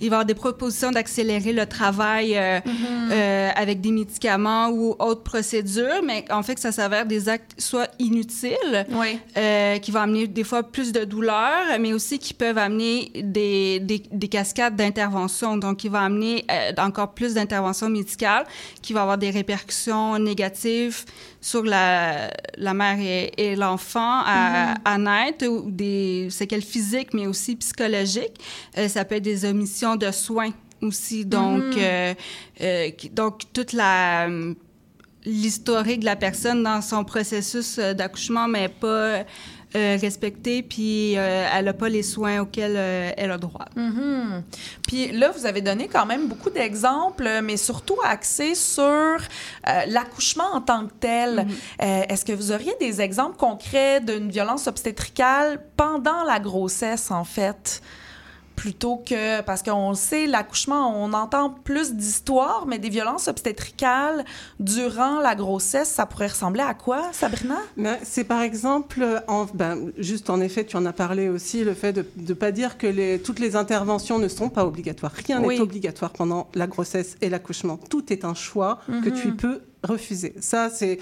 [0.00, 3.12] il va y avoir des propositions d'accélérer le travail euh, mm-hmm.
[3.12, 7.88] euh, avec des médicaments ou autres procédures, mais en fait, ça s'avère des actes soit
[7.98, 8.86] inutiles,
[9.36, 13.80] euh, qui vont amener des fois plus de douleur, mais aussi qui peuvent amener des,
[13.80, 15.56] des, des cascades d'intervention.
[15.56, 16.44] Donc, qui va amener
[16.78, 18.44] encore plus d'interventions médicales,
[18.82, 21.04] qui va avoir des répercussions négatives
[21.40, 24.78] sur la, la mère et, et l'enfant à, mm-hmm.
[24.84, 28.40] à, naître, ou des séquelles physiques, mais aussi psychologiques.
[28.88, 31.24] ça peut être des omissions de soins aussi.
[31.24, 31.74] Donc, mhm.
[31.78, 32.14] euh,
[32.60, 34.28] euh, donc toute la
[35.26, 39.24] l'historique de la personne dans son processus euh, d'accouchement, mais pas
[39.74, 42.76] respectée, puis elle n'a pas les soins auxquels
[43.16, 43.66] elle a droit.
[43.76, 44.42] Mhm.
[44.86, 49.18] Puis là, vous avez donné quand même beaucoup d'exemples, mais surtout axés sur
[49.86, 51.46] l'accouchement en tant que tel.
[51.46, 51.86] Mhm.
[52.08, 57.82] Est-ce que vous auriez des exemples concrets d'une violence obstétricale pendant la grossesse, en fait?
[58.60, 64.22] Plutôt que parce qu'on sait l'accouchement, on entend plus d'histoires, mais des violences obstétricales
[64.58, 67.56] durant la grossesse, ça pourrait ressembler à quoi, Sabrina?
[67.78, 71.72] Ben, C'est par exemple, en, ben, juste en effet, tu en as parlé aussi, le
[71.72, 75.12] fait de ne pas dire que les, toutes les interventions ne sont pas obligatoires.
[75.12, 77.78] Rien n'est obligatoire pendant la grossesse et l'accouchement.
[77.88, 79.36] Tout est un choix que tu mhm.
[79.38, 80.34] peux refuser.
[80.40, 80.98] Ça, c'est,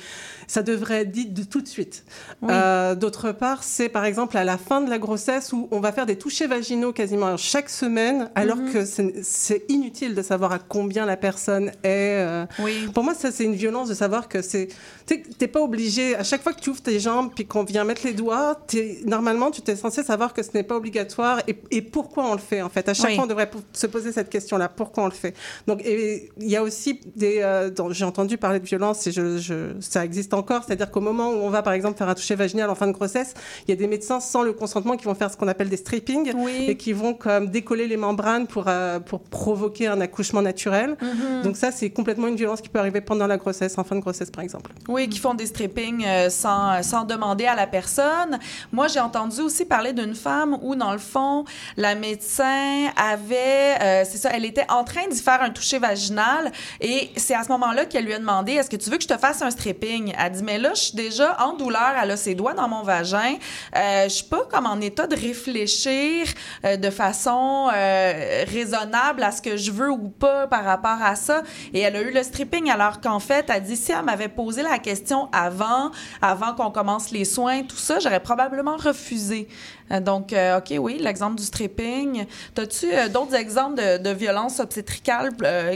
[0.47, 2.05] ça devrait être dit de tout de suite.
[2.49, 5.93] Euh, d'autre part, c'est par exemple à la fin de la grossesse où on va
[5.93, 8.73] faire des touchés vaginaux quasiment chaque semaine, alors Mhm.
[8.73, 12.19] que c'est, c'est inutile de savoir à combien la personne est.
[12.21, 12.47] euh.
[12.61, 12.89] Oui.
[12.95, 14.69] Pour moi, ça, c'est une violence de savoir que c'est.
[15.07, 16.15] Tu sais, t'es pas obligé.
[16.15, 19.01] À chaque fois que tu ouvres tes jambes puis qu'on vient mettre les doigts, t'es-
[19.07, 22.39] normalement, tu t'es censé savoir que ce n'est pas obligatoire et, et pourquoi on le
[22.39, 22.89] fait, en fait.
[22.89, 23.15] À chaque Oui.
[23.17, 24.69] fois, on devrait se poser cette question-là.
[24.69, 25.35] Pourquoi on le fait?
[25.67, 27.41] Donc, il y a aussi des.
[27.43, 30.63] euh, dans- J'ai entendu parler de violence et je, je- ça existe encore.
[30.65, 32.93] C'est-à-dire qu'au moment où on va, par exemple, faire un toucher vaginal en fin de
[32.93, 33.35] grossesse,
[33.67, 35.77] il y a des médecins sans le consentement qui vont faire ce qu'on appelle des
[35.77, 36.67] stripping Oui.
[36.69, 40.97] et qui vont comme décoller les membranes pour, euh, pour provoquer un accouchement naturel.
[41.01, 41.43] Mhm.
[41.43, 44.01] Donc ça, c'est complètement une violence qui peut arriver pendant la grossesse, en fin de
[44.01, 44.71] grossesse, par exemple.
[44.89, 48.39] Oui, qui font des strippings euh, sans, sans demander à la personne.
[48.73, 51.45] Moi, j'ai entendu aussi parler d'une femme où, dans le fond,
[51.77, 56.53] la médecin avait, euh, c'est ça, elle était en train d'y faire un toucher vaginal
[56.81, 59.09] et c'est à ce moment-là qu'elle lui a demandé Est-ce que tu veux que je
[59.09, 60.13] te fasse un stripping?
[60.19, 62.83] Elle dit Mais là, je suis déjà en douleur, elle a ses doigts dans mon
[62.83, 63.37] vagin.
[63.77, 66.27] Euh, je suis pas comme en état de réfléchir
[66.65, 71.15] euh, de façon euh, raisonnable à ce que je veux ou pas par rapport à
[71.15, 71.43] ça.
[71.73, 74.63] Et elle a eu le stripping alors qu'en fait, elle dit si elle m'avait posé
[74.63, 79.49] la question avant, avant qu'on commence les soins, tout ça, j'aurais probablement refusé.
[79.91, 82.27] Euh, donc, euh, OK, oui, l'exemple du stripping.
[82.57, 85.31] As-tu euh, d'autres exemples de, de violences obstétricales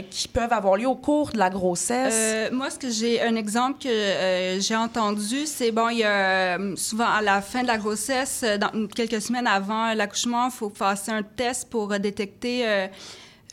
[0.09, 2.51] qui peuvent avoir lieu au cours de la grossesse?
[2.51, 7.07] Moi, ce que j'ai un exemple que j'ai entendu, c'est bon, il y a souvent
[7.07, 11.23] à la fin de la grossesse, dans, quelques semaines avant l'accouchement, il faut passer un
[11.23, 12.89] test pour détecter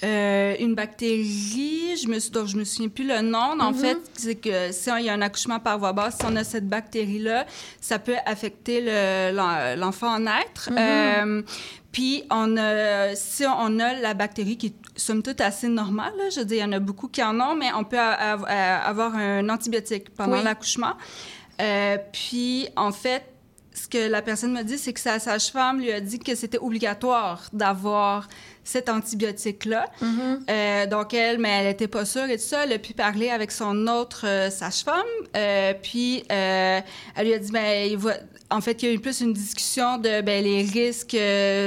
[0.03, 1.97] euh, une bactérie.
[2.03, 3.61] Je me suis, dont je me souviens plus le nom.
[3.61, 6.37] En fait, c'est que si il y a un accouchement par voie basse, si on
[6.37, 7.47] a cette bactérie-là,
[7.81, 10.71] ça peut affecter le- l'en- l'enfant à naître.
[10.77, 11.43] Euh,
[11.93, 16.25] puis, on a, si on a la bactérie qui est somme toute assez normale, là,
[16.31, 19.49] je dire, il y en a beaucoup qui en ont, mais on peut avoir un
[19.49, 20.45] antibiotique pendant Oui.
[20.45, 20.95] l'accouchement.
[21.61, 23.25] Euh, puis, en fait,
[23.75, 26.59] ce que la personne m'a dit, c'est que sa sage-femme lui a dit que c'était
[26.59, 28.29] obligatoire d'avoir
[28.65, 29.87] cet antibiotique-là.
[30.49, 32.65] Euh, donc, elle, mais elle n'était pas sûre et tout ça.
[32.65, 35.01] Elle a pu parler avec son autre euh, sage-femme.
[35.37, 36.83] Euh, puis, elle
[37.23, 38.19] lui a dit, ben, il va-
[38.53, 41.17] en fait, il y a eu plus une discussion de ben, les risques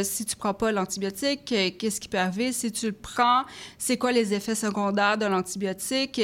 [0.05, 2.51] si tu prends pas l'antibiotique, qu'est-ce qui peut arriver?
[2.51, 3.43] Si tu le prends,
[3.77, 6.21] c'est quoi les effets secondaires de l'antibiotique?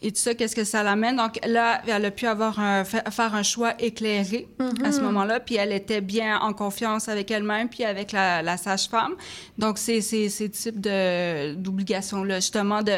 [0.00, 1.16] Et tout ça, qu'est-ce que ça l'amène?
[1.16, 4.46] Donc là, elle a pu avoir un, faire un choix éclairé
[4.84, 8.56] à ce moment-là, puis elle était bien en confiance avec elle-même, puis avec la, la
[8.56, 9.14] sage-femme.
[9.58, 12.96] Donc c'est c'est ces types de d'obligations là, justement de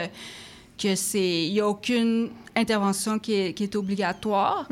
[0.78, 4.68] que c'est il y a aucune intervention qui est, qui est obligatoire.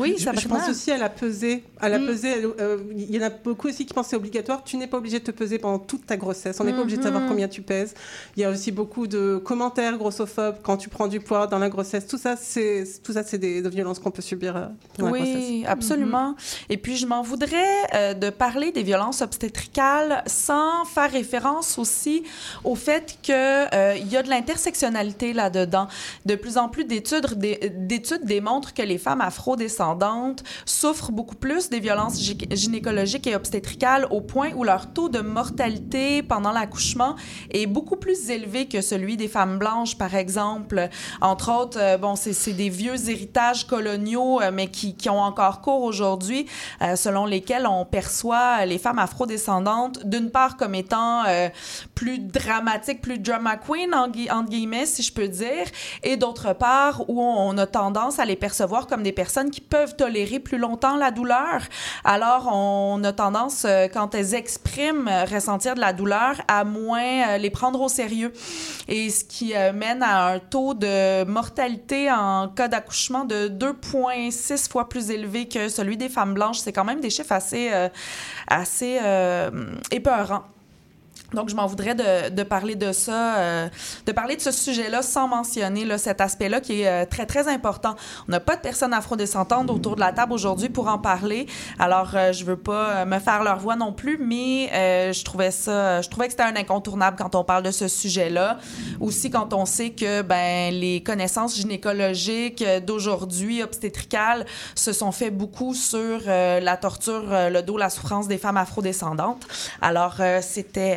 [0.00, 1.64] Oui, Je, ça je pense aussi à la pesée.
[1.80, 4.16] À la pesée, elle, euh, il y en a beaucoup aussi qui pensent que c'est
[4.16, 4.62] obligatoire.
[4.64, 6.58] Tu n'es pas obligé de te peser pendant toute ta grossesse.
[6.60, 7.94] On n'est pas obligé de savoir combien tu pèses.
[8.36, 11.68] Il y a aussi beaucoup de commentaires grossophobes quand tu prends du poids dans la
[11.68, 12.06] grossesse.
[12.06, 15.18] Tout ça, c'est tout ça, c'est des, des violences qu'on peut subir euh, pendant la
[15.18, 15.34] grossesse.
[15.36, 16.34] Oui, absolument.
[16.68, 17.56] Et puis, je m'en voudrais
[17.94, 22.24] euh, de parler des violences obstétricales sans faire référence aussi
[22.64, 25.88] au fait qu'il y a de l'intersectionnalité là-dedans.
[26.26, 29.89] De plus en plus d'études dé- d'études démontrent que les femmes afrodescendantes
[30.64, 35.20] souffrent beaucoup plus des violences gy- gynécologiques et obstétricales au point où leur taux de
[35.20, 37.16] mortalité pendant l'accouchement
[37.50, 40.88] est beaucoup plus élevé que celui des femmes blanches, par exemple.
[41.20, 45.60] Entre autres, euh, bon, c'est des vieux héritages coloniaux, euh, mais qui, qui ont encore
[45.60, 46.46] cours aujourd'hui,
[46.82, 51.24] euh, selon lesquels on perçoit les femmes afrodescendantes, d'une part comme étant
[51.94, 55.66] plus dramatiques, plus drama queen, en entre guillemets, si je peux dire,
[56.02, 59.96] et d'autre part où on a tendance à les percevoir comme des personnes qui peuvent
[59.96, 61.62] tolérer plus longtemps la douleur.
[62.04, 67.28] Alors, on a tendance, euh, quand elles expriment euh, ressentir de la douleur, à moins
[67.28, 68.32] euh, les prendre au sérieux.
[68.88, 74.88] Et ce qui mène à un taux de mortalité en cas d'accouchement de 2,6 fois
[74.88, 76.58] plus élevé que celui des femmes blanches.
[76.58, 77.88] C'est quand même des chiffres assez, euh,
[78.48, 79.50] assez euh,
[79.90, 80.44] épeurants.
[81.32, 83.68] Donc, je m'en voudrais de, de parler de ça, euh,
[84.06, 87.48] de parler de ce sujet-là sans mentionner là, cet aspect-là qui est euh, très, très
[87.48, 87.94] important.
[88.28, 91.46] On n'a pas de personnes afrodescendantes autour de la table aujourd'hui pour en parler.
[91.78, 95.24] Alors, euh, je veux pas euh, me faire leur voix non plus, mais euh, je
[95.24, 98.58] trouvais ça, je trouvais que c'était un incontournable quand on parle de ce sujet-là.
[99.00, 105.30] Aussi, quand on sait que ben, les connaissances gynécologiques euh, d'aujourd'hui, obstétricales, se sont fait
[105.30, 109.46] beaucoup sur la torture, le dos, la souffrance des femmes afrodescendantes.
[109.80, 110.96] Alors, c'était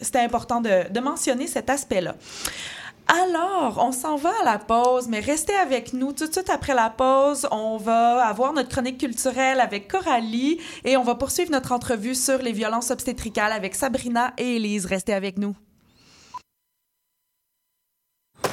[0.00, 2.14] c'était important de, de mentionner cet aspect-là.
[3.06, 6.12] Alors, on s'en va à la pause, mais restez avec nous.
[6.12, 10.96] Tout de suite après la pause, on va avoir notre chronique culturelle avec Coralie et
[10.96, 14.86] on va poursuivre notre entrevue sur les violences obstétricales avec Sabrina et Élise.
[14.86, 15.54] Restez avec nous.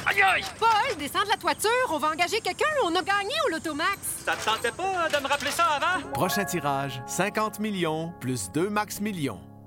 [0.06, 0.44] Aïe, Aïe!
[0.58, 3.98] Paul, descends de la toiture, on va engager quelqu'un, on a gagné au Lotomax.
[4.26, 6.10] Ça te tentait pas de me rappeler ça avant?
[6.12, 9.40] Prochain tirage, 50 millions plus 2 max millions.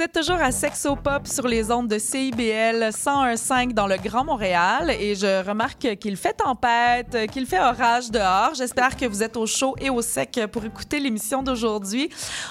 [0.00, 4.90] Vous êtes toujours à Sexopop sur les ondes de CIBL 101.5 dans le Grand Montréal
[4.98, 8.54] et je remarque qu'il fait tempête, qu'il fait orage dehors.
[8.54, 12.08] J'espère que vous êtes au chaud et au sec pour écouter l'émission d'aujourd'hui.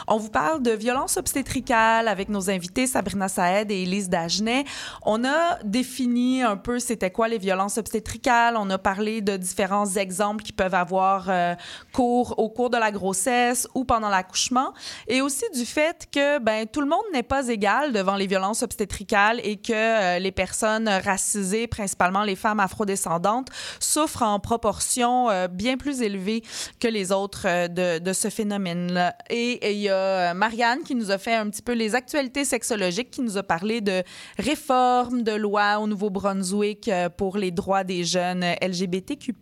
[0.07, 4.65] On vous parle de violence obstétricale avec nos invités Sabrina Saed et Élise Dagenet.
[5.01, 8.57] On a défini un peu c'était quoi les violences obstétricales.
[8.59, 11.55] On a parlé de différents exemples qui peuvent avoir euh,
[11.93, 14.71] cours au cours de la grossesse ou pendant l'accouchement
[15.07, 18.63] et aussi du fait que ben tout le monde n'est pas égal devant les violences
[18.63, 23.49] obstétricales et que euh, les personnes racisées, principalement les femmes afrodescendantes,
[23.79, 26.43] souffrent en proportion euh, bien plus élevée
[26.79, 29.15] que les autres euh, de, de, ce phénomène-là.
[29.29, 33.11] Et il y a Marianne qui nous a fait un petit peu les actualités sexologiques,
[33.11, 34.03] qui nous a parlé de
[34.37, 39.33] réforme de loi au Nouveau-Brunswick pour les droits des jeunes LGBTQ+.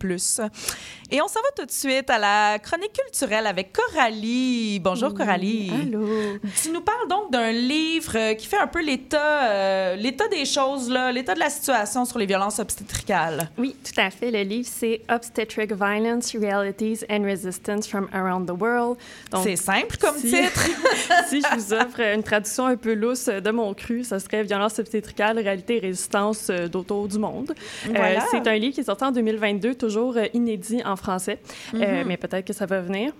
[1.10, 4.78] Et on s'en va tout de suite à la chronique culturelle avec Coralie.
[4.80, 5.70] Bonjour Coralie.
[5.70, 6.38] Allô.
[6.62, 10.44] Tu nous parles donc d'un livre euh, qui fait un peu l'état euh, l'état des
[10.44, 13.50] choses, l'état de la situation sur les violences obstétricales.
[13.58, 14.30] Oui, tout à fait.
[14.30, 18.96] Le livre, c'est Obstetric Violence, Realities and Resistance from Around the World.
[19.42, 20.66] C'est simple comme si, titre.
[21.28, 24.78] si je vous offre une traduction un peu lousse de mon cru, ça serait Violence
[24.78, 27.54] obstétricale, réalité et résistance euh, d'autour du monde.
[27.86, 28.24] Voilà.
[28.30, 31.38] C'est un livre qui est sorti en 2022, toujours inédit en français,
[31.72, 32.04] Mhm.
[32.06, 33.12] mais peut-être que ça va venir.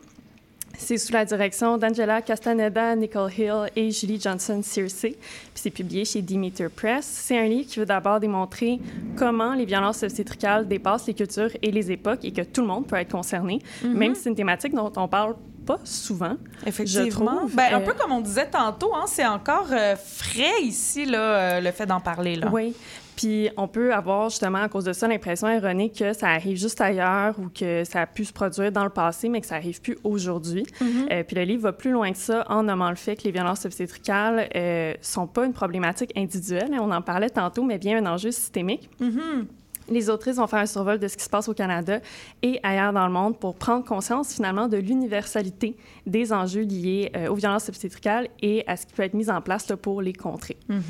[0.81, 5.11] C'est sous la direction d'Angela Castaneda, Nicole Hill et Julie Johnson Searcy.
[5.11, 5.19] Puis
[5.55, 7.05] c'est publié chez Demeter Press.
[7.05, 8.79] C'est un livre qui veut d'abord démontrer
[9.17, 12.87] comment les violences obstétricales dépassent les cultures et les époques et que tout le monde
[12.87, 13.93] peut être concerné, Mhm.
[13.93, 15.35] même si c'est une thématique dont on parle
[15.67, 16.37] pas souvent.
[16.65, 17.49] Effectivement.
[17.49, 17.55] Je.
[17.57, 21.19] Ben, un Euh, peu comme on disait tantôt, hein, c'est encore euh, frais ici, là,
[21.19, 22.37] euh, le fait d'en parler.
[22.37, 22.49] Là.
[22.53, 22.75] Oui.
[23.19, 26.81] Puis on peut avoir justement à cause de ça l'impression erronée que ça arrive juste
[26.81, 29.81] ailleurs ou que ça a pu se produire dans le passé, mais que ça arrive
[29.81, 30.65] plus aujourd'hui.
[30.81, 31.09] Mhm.
[31.11, 33.33] Euh, puis le livre va plus loin que ça en nommant le fait que les
[33.33, 37.99] violences obstétricales euh, sont pas une problématique individuelle, hein, on en parlait tantôt, mais bien
[37.99, 38.89] un enjeu systémique.
[39.01, 39.49] Mhm.
[39.91, 42.01] Les autrices vont faire un survol de ce qui se passe au Canada
[42.43, 47.29] et ailleurs dans le monde pour prendre conscience finalement de l'universalité des enjeux liés euh,
[47.29, 50.13] aux violences obstétricales et à ce qui peut être mis en place là, pour les
[50.13, 50.57] contrer.
[50.69, 50.83] Mhm.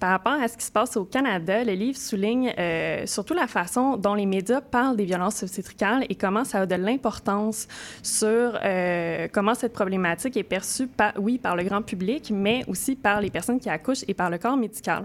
[0.00, 3.46] Par rapport à ce qui se passe au Canada, le livre souligne euh, surtout la
[3.46, 7.68] façon dont les médias parlent des violences obstétricales et comment ça a de l'importance
[8.02, 12.96] sur euh, comment cette problématique est perçue, par, oui, par le grand public, mais aussi
[12.96, 15.04] par les personnes qui accouchent et par le corps médical.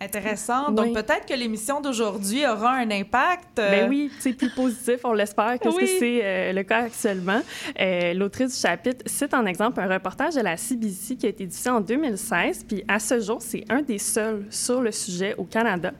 [0.00, 0.70] Intéressant.
[0.70, 0.92] Donc Oui.
[0.92, 3.58] peut-être que l'émission d'aujourd'hui aura un impact.
[3.58, 6.84] euh, Ben oui, c'est plus positif, on l'espère, que ce que c'est euh, le cas
[6.84, 7.40] actuellement.
[7.80, 11.46] Euh, L'autrice du chapitre cite en exemple un reportage de la CBC qui a été
[11.46, 15.44] diffusé en 2016, puis à ce jour, c'est un des seuls sur le sujet au
[15.44, 15.92] Canada,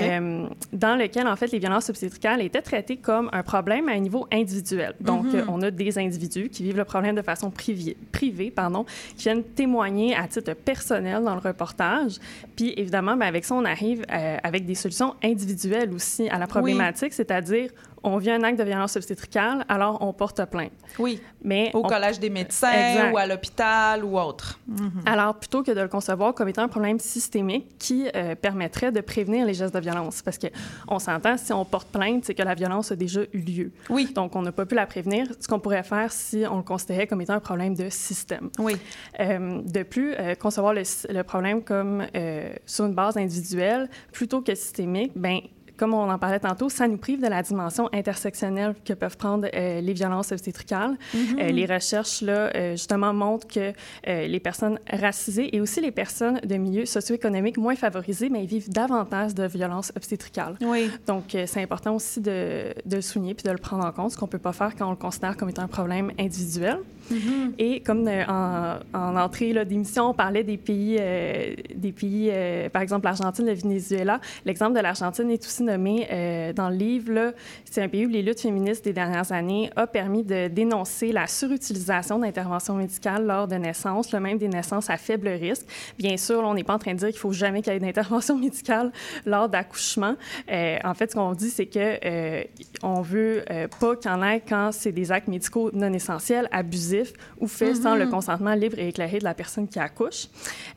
[0.00, 4.00] euh, dans lequel, en fait, les violences obstétricales étaient traitées comme un problème à un
[4.00, 4.94] niveau individuel.
[5.00, 5.44] Donc, Mhm.
[5.48, 8.84] on a des individus qui vivent le problème de façon privée, privée pardon,
[9.16, 12.16] qui viennent témoigner à titre personnel dans le reportage.
[12.56, 16.46] Puis, évidemment, ben, avec ça, on arrive euh, avec des solutions individuelles aussi à la
[16.46, 17.70] problématique, c'est-à-dire
[18.06, 20.70] on vit un acte de violence obstétricale, alors on porte plainte.
[20.98, 21.20] Oui.
[21.42, 23.12] Mais Au on- collège des médecins Exact.
[23.12, 24.58] ou à l'hôpital ou autre.
[24.66, 25.02] Mhm.
[25.06, 29.00] Alors, plutôt que de le concevoir comme étant un problème systémique qui euh, permettrait de
[29.00, 30.46] prévenir les gestes de violence, parce que
[30.88, 33.72] on s'entend, si on porte plainte, c'est que la violence a déjà eu lieu.
[33.90, 34.12] Oui.
[34.14, 37.06] Donc, on n'a pas pu la prévenir, ce qu'on pourrait faire si on le considérait
[37.06, 38.50] comme étant un problème de système.
[38.58, 38.76] Oui.
[39.20, 44.40] Euh, de plus, euh, concevoir le, le problème comme euh, sur une base individuelle plutôt
[44.42, 45.40] que systémique, ben
[45.76, 49.48] comme on en parlait tantôt, ça nous prive de la dimension intersectionnelle que peuvent prendre
[49.54, 50.96] euh, les violences obstétricales.
[51.14, 51.38] Mhm.
[51.38, 53.72] Euh, les recherches, là, euh, justement, montrent que
[54.06, 58.70] les personnes racisées et aussi les personnes de milieux socio-économiques moins favorisés, mais ils vivent
[58.70, 60.56] davantage de violences obstétricales.
[60.60, 60.90] Oui.
[61.06, 64.16] Donc, c'est important aussi de, de le souligner puis de le prendre en compte, ce
[64.16, 66.78] qu'on ne peut pas faire quand on le considère comme étant un problème individuel.
[67.10, 67.54] Mhm.
[67.58, 72.68] Et comme euh, en, en entrée d'émission, on parlait des pays, euh, des pays euh,
[72.68, 74.20] par exemple l'Argentine, le Venezuela.
[74.44, 77.34] L'exemple de l'Argentine est aussi nommé dans le livre.
[77.64, 81.26] C'est un pays où les luttes féministes des dernières années ont permis de dénoncer la
[81.26, 85.66] surutilisation d'interventions médicales lors de naissances, le même des naissances à faible risque.
[85.98, 87.76] Bien sûr, là, on n'est pas en train de dire qu'il faut jamais qu'il y
[87.76, 88.92] ait d'intervention médicale
[89.24, 90.16] lors d'accouchement.
[90.48, 92.46] En fait, ce qu'on dit, c'est que
[92.82, 93.44] on veut
[93.80, 96.95] pas qu'il y ait quand c'est des actes médicaux non essentiels, abusifs
[97.40, 98.00] ou faits sans Mhm.
[98.00, 100.26] le consentement libre et éclairé de la personne qui accouche.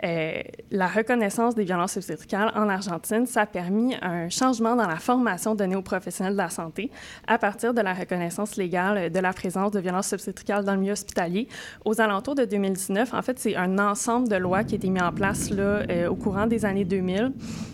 [0.04, 0.42] Euh,
[0.72, 5.56] la reconnaissance des violences obstétricales en Argentine, ça a permis un changement dans la formation
[5.56, 6.92] donnée aux professionnels de la santé
[7.28, 10.94] à partir de la reconnaissance légale de la présence de violences obstétricales dans le milieu
[10.94, 11.48] hospitalier.
[11.86, 15.02] Aux alentours de 2019, en fait, c'est un ensemble de lois qui a été mis
[15.02, 17.32] en place là, euh, au courant des années 2000.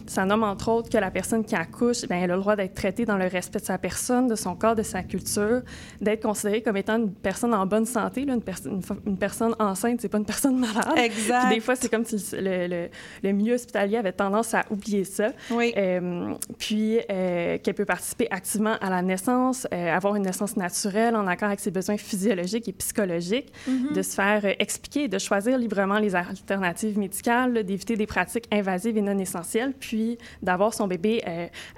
[0.08, 2.76] Ça nomme entre autres que la personne qui accouche, bien, elle a le droit d'être
[2.76, 5.62] traitée dans le respect de sa personne, de son corps, de sa culture,
[6.00, 8.24] d'être considérée comme étant une personne en bonne santé.
[8.26, 8.70] Là, une, perso-
[9.06, 10.98] une, personne enceinte, c'est pas une personne malade.
[10.98, 11.46] Exact.
[11.48, 12.90] Puis des fois, c'est comme si le, le-
[13.24, 15.30] le milieu hospitalier avait tendance à oublier ça.
[15.52, 15.74] Oui.
[15.78, 21.16] Euh, puis euh, qu'elle peut participer activement à la naissance, euh, avoir une naissance naturelle
[21.16, 23.94] en accord avec ses besoins physiologiques et psychologiques, Mhm.
[23.94, 29.02] de se faire expliquer, de choisir librement les alternatives médicales, d'éviter des pratiques invasives et
[29.02, 31.22] non essentielles, puis d'avoir son bébé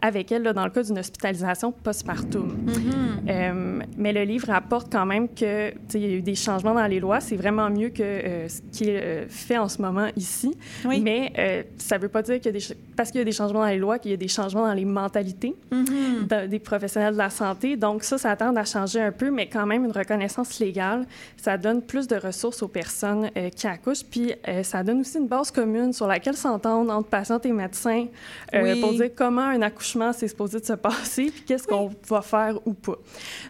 [0.02, 2.58] avec elle là, dans le cas d'une hospitalisation postpartum.
[2.66, 3.30] Mhm.
[3.30, 6.36] Euh, mais le livre rapporte quand même que tu sais, il y a eu des
[6.48, 7.20] changements dans les lois.
[7.20, 10.56] C'est vraiment mieux que euh, ce qui est euh, fait en ce moment ici.
[10.86, 11.00] Oui.
[11.02, 13.68] Mais euh, ça ne veut pas dire ch- parce qu'il y a des changements dans
[13.68, 16.28] les lois qu'il y a des changements dans les mentalités Mhm.
[16.28, 17.76] de- des professionnels de la santé.
[17.78, 21.06] Donc ça, ça tend à changer un peu, mais quand même une reconnaissance légale,
[21.38, 24.04] ça donne plus de ressources aux personnes qui accouchent.
[24.10, 24.34] Puis
[24.64, 28.06] ça donne aussi une base commune sur laquelle s'entendre entre patients et médecins
[28.54, 28.80] Oui.
[28.82, 32.58] pour dire comment un accouchement c'est supposé de se passer, puis qu'est-ce qu'on va faire
[32.66, 32.98] ou pas.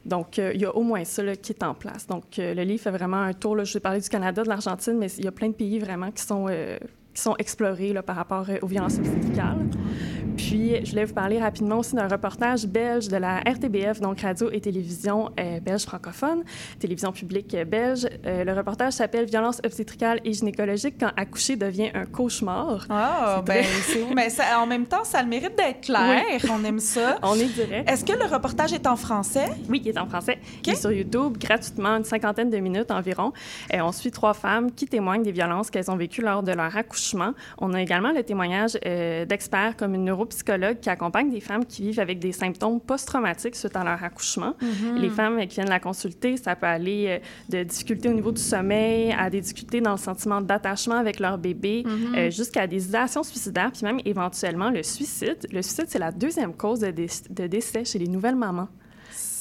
[0.06, 2.08] Donc il y a au moins ça là, qui est en place.
[2.08, 3.56] Donc le livre fait vraiment un tour.
[3.56, 5.80] Là, je vais parler du Canada, de l'Argentine, mais il y a plein de pays
[5.80, 6.78] vraiment qui sont euh,
[7.18, 9.66] qui sont explorés là, par rapport euh, aux violences obstétricales.
[10.38, 14.52] Puis, je voulais vous parler rapidement aussi d'un reportage belge de la RTBF, donc Radio
[14.52, 16.44] et Télévision euh, belge francophone,
[16.78, 18.08] télévision publique euh, belge.
[18.28, 22.86] Euh, le reportage s'appelle Violence obstétricale et gynécologique quand accoucher devient un cauchemar.
[22.92, 26.22] Ah, C'est ben, mais ça- en même temps, ça a le mérite d'être clair.
[26.52, 27.18] On aime ça.
[27.24, 27.90] On est direct.
[27.90, 29.48] Est-ce que le reportage est en français?
[29.70, 30.38] Oui, il est en français.
[30.64, 33.34] Il est sur YouTube gratuitement, une cinquantaine de minutes environ.
[33.74, 37.07] On suit trois femmes qui témoignent des violences qu'elles ont vécues lors de leur accouchement.
[37.60, 41.84] On a également le témoignage euh, d'experts comme une neuropsychologue qui accompagne des femmes qui
[41.84, 44.54] vivent avec des symptômes post-traumatiques suite à leur accouchement.
[44.62, 44.96] Mhm.
[44.98, 47.20] Les femmes qui viennent la consulter, ça peut aller euh,
[47.58, 51.38] de difficultés au niveau du sommeil à des difficultés dans le sentiment d'attachement avec leur
[51.38, 52.16] bébé, Mhm.
[52.16, 55.38] euh, jusqu'à des idéations suicidaires, puis même éventuellement le suicide.
[55.52, 58.68] Le suicide, c'est la deuxième cause de, dé- de décès chez les nouvelles mamans.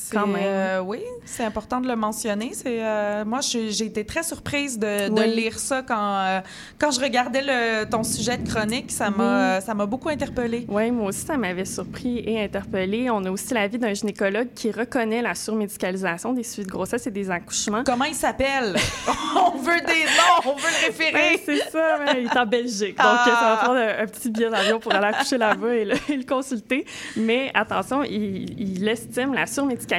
[0.09, 0.41] C'est, Quand même.
[0.41, 2.51] euh, oui, c'est important de le mentionner.
[2.53, 5.35] C'est, euh, moi, j'ai été très surprise de, de Oui.
[5.35, 6.41] lire ça quand, euh,
[6.79, 8.93] quand je regardais le, ton sujet de chronique.
[8.93, 10.65] Ça m'a, ça m'a beaucoup interpellée.
[10.69, 13.11] Oui, moi aussi, ça m'avait surpris et interpellée.
[13.11, 17.11] On a aussi l'avis d'un gynécologue qui reconnaît la surmédicalisation des suites de grossesse et
[17.11, 17.83] des accouchements.
[17.85, 18.77] Comment il s'appelle?
[19.37, 21.13] on veut des noms, on veut le référer.
[21.35, 22.97] Ouais, c'est ça, il est en Belgique.
[22.97, 23.25] Donc, Ah.
[23.25, 26.17] ça va prendre un, un petit billet d'avion pour aller accoucher là-bas et le, et
[26.17, 26.87] le consulter.
[27.17, 29.96] Mais attention, il, il estime la surmédicalisation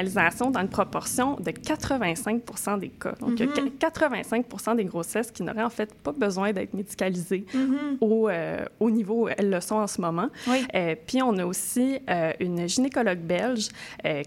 [0.52, 3.14] dans une proportion de 85 des cas.
[3.20, 3.70] Donc, a Mhm.
[3.78, 7.98] 85 des grossesses qui n'auraient en fait pas besoin d'être médicalisées Mhm.
[8.00, 10.28] au, euh, au niveau où elles le sont en ce moment.
[10.46, 10.64] Oui.
[10.74, 13.68] Euh, puis on a aussi euh, une gynécologue belge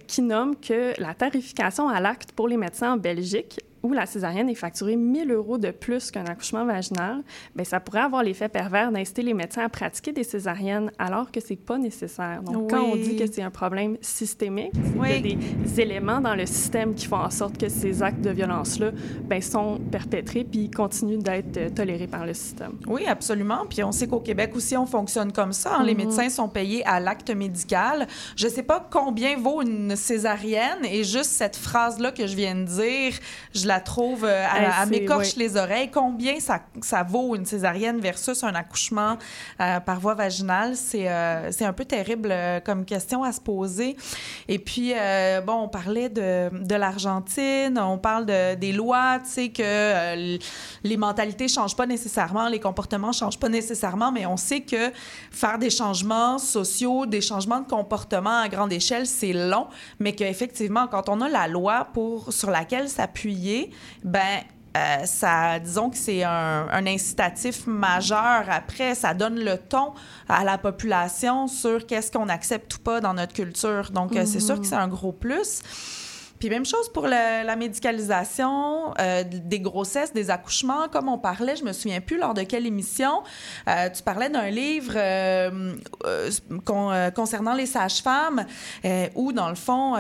[0.07, 4.49] qui nomme que la tarification à l'acte pour les médecins en Belgique où la césarienne
[4.49, 7.23] est facturée 1000 euros de plus qu'un accouchement vaginal,
[7.55, 11.39] bien, ça pourrait avoir l'effet pervers d'inciter les médecins à pratiquer des césariennes alors que
[11.39, 12.41] c'est pas nécessaire.
[12.43, 15.21] Donc, quand on dit que c'est un problème systémique, Oui.
[15.21, 18.21] qu'il y a des éléments dans le système qui font en sorte que ces actes
[18.21, 18.91] de violence-là
[19.25, 22.73] ben, sont perpétrés puis continuent d'être euh, tolérés par le système.
[22.87, 23.65] Oui, absolument.
[23.69, 25.77] Puis on sait qu'au Québec aussi, on fonctionne comme ça.
[25.77, 25.83] hein.
[25.83, 25.97] Les Mhm.
[26.01, 28.07] médecins sont payés à l'acte médical.
[28.35, 32.55] Je ne sais pas combien vaut une césarienne et juste cette phrase-là que je viens
[32.55, 33.13] de dire,
[33.55, 35.89] je la trouve, euh, elle, elle m'écorche les oreilles.
[35.91, 39.13] Combien ça, ça vaut une césarienne versus un accouchement
[39.59, 40.75] euh, par voie vaginale?
[40.75, 43.95] C'est euh, un peu terrible euh, comme question à se poser.
[44.47, 44.93] Et puis,
[45.45, 50.37] bon, on parlait de, de l'Argentine, on parle de, des lois, tu sais, que
[50.83, 54.91] les mentalités changent pas nécessairement, les comportements changent pas nécessairement, mais on sait que
[55.31, 59.67] faire des changements sociaux, des changements de comportement à grande échelle, c'est long,
[59.99, 63.60] mais qu'effectivement, quand on a la loi pour, sur laquelle s'appuyer,
[64.03, 64.41] ben
[64.77, 68.45] euh, ça, disons que c'est un, un incitatif majeur.
[68.49, 69.93] Après, ça donne le ton
[70.29, 73.91] à la population sur qu'est-ce qu'on accepte ou pas dans notre culture.
[73.91, 75.61] Donc, euh, c'est sûr que c'est un gros plus.
[76.41, 81.55] Puis même chose pour le- la médicalisation euh, des grossesses, des accouchements, comme on parlait,
[81.55, 83.21] je me souviens plus lors de quelle émission,
[83.67, 85.75] euh, tu parlais d'un livre euh,
[86.05, 86.31] euh,
[86.65, 88.45] con- euh, concernant les sages-femmes
[89.15, 89.97] où, dans le fond,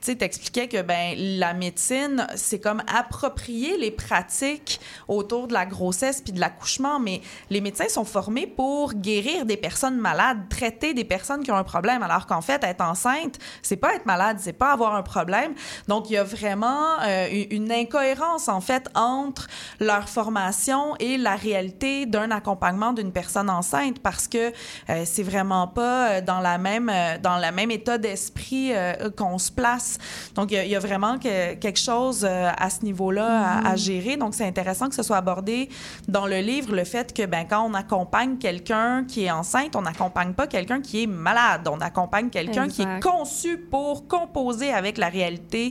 [0.00, 6.20] tu t'expliquais que ben, la médecine, c'est comme approprier les pratiques autour de la grossesse
[6.22, 7.20] puis de l'accouchement, mais
[7.50, 11.64] les médecins sont formés pour guérir des personnes malades, traiter des personnes qui ont un
[11.64, 15.54] problème, alors qu'en fait, être enceinte, c'est pas être malade, c'est pas avoir un problème.
[15.88, 19.46] Donc, il y a vraiment euh, une incohérence, en fait, entre
[19.80, 24.52] leur formation et la réalité d'un accompagnement d'une personne enceinte parce que
[24.90, 29.10] euh, c'est vraiment pas euh, dans la même euh, dans le même état d'esprit euh,
[29.16, 29.98] qu'on se place.
[30.34, 33.26] Donc il y a- il y, a vraiment que- quelque chose à ce niveau-là
[33.64, 34.16] à, à gérer.
[34.16, 35.68] Donc c'est intéressant que ce soit abordé
[36.08, 39.82] dans le livre le fait que ben quand on accompagne quelqu'un qui est enceinte, on
[39.82, 44.98] n'accompagne pas quelqu'un qui est malade, on accompagne quelqu'un qui est conçu pour composer avec
[44.98, 45.61] la réalité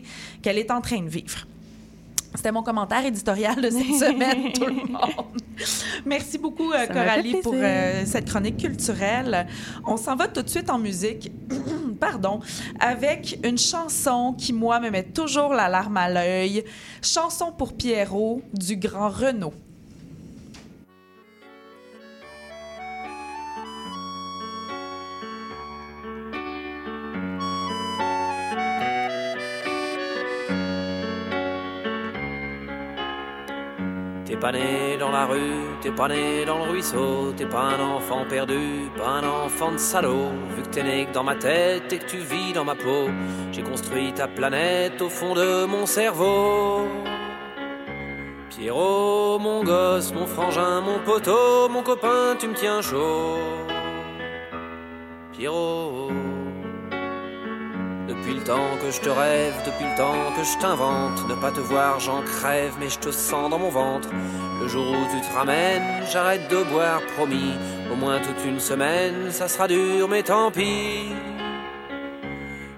[0.41, 1.45] qu'elle est en train de vivre.
[2.33, 5.41] C'était mon commentaire éditorial de cette semaine, tout le monde.
[6.05, 9.47] Merci beaucoup, euh, Ça Coralie, pour euh, cette chronique culturelle.
[9.85, 11.31] On s'en va tout de suite en musique,
[11.99, 12.39] pardon,
[12.79, 16.63] avec une chanson qui, moi, me met toujours la larme à l'œil.
[17.01, 19.53] Chanson pour Pierrot du grand Renaud.
[34.41, 38.25] Pas né dans la rue, t'es pas né dans le ruisseau, t'es pas un enfant
[38.27, 40.31] perdu, pas un enfant de salaud.
[40.55, 43.09] Vu que t'es né que dans ma tête et que tu vis dans ma peau,
[43.51, 46.87] j'ai construit ta planète au fond de mon cerveau.
[48.49, 53.37] Pierrot, mon gosse, mon frangin, mon poteau, mon copain, tu me tiens chaud.
[55.33, 56.09] Pierrot.
[58.11, 61.49] Depuis le temps que je te rêve, depuis le temps que je t'invente, ne pas
[61.49, 64.09] te voir, j'en crève, mais je te sens dans mon ventre.
[64.61, 67.53] Le jour où tu te ramènes, j'arrête de boire, promis.
[67.89, 71.13] Au moins toute une semaine, ça sera dur, mais tant pis.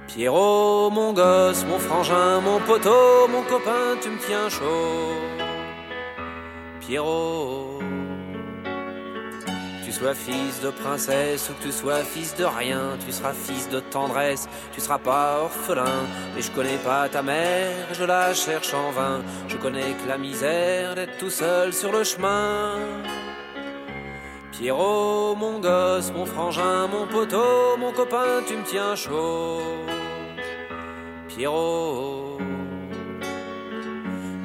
[0.07, 5.17] Pierrot, mon gosse, mon frangin, mon poteau, mon copain, tu me tiens chaud.
[6.79, 7.79] Pierrot.
[10.03, 13.79] Sois fils de princesse ou que tu sois fils de rien, tu seras fils de
[13.79, 16.03] tendresse, tu seras pas orphelin.
[16.35, 19.21] Mais je connais pas ta mère, je la cherche en vain.
[19.47, 22.79] Je connais que la misère d'être tout seul sur le chemin.
[24.51, 29.61] Pierrot, mon gosse, mon frangin, mon poteau, mon copain, tu me tiens chaud.
[31.29, 32.42] Pierrot.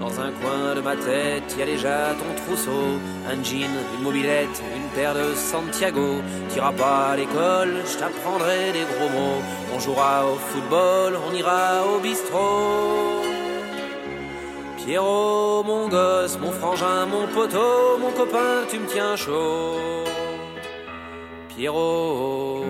[0.09, 2.97] Dans un coin de ma tête, y a déjà ton trousseau,
[3.31, 6.23] un jean, une mobilette, une paire de Santiago.
[6.49, 9.43] T'iras pas à l'école, je t'apprendrai des gros mots.
[9.75, 13.21] On jouera au football, on ira au bistrot.
[14.79, 20.05] Pierrot, mon gosse, mon frangin, mon poteau, mon copain, tu me tiens chaud.
[21.55, 22.65] Pierrot.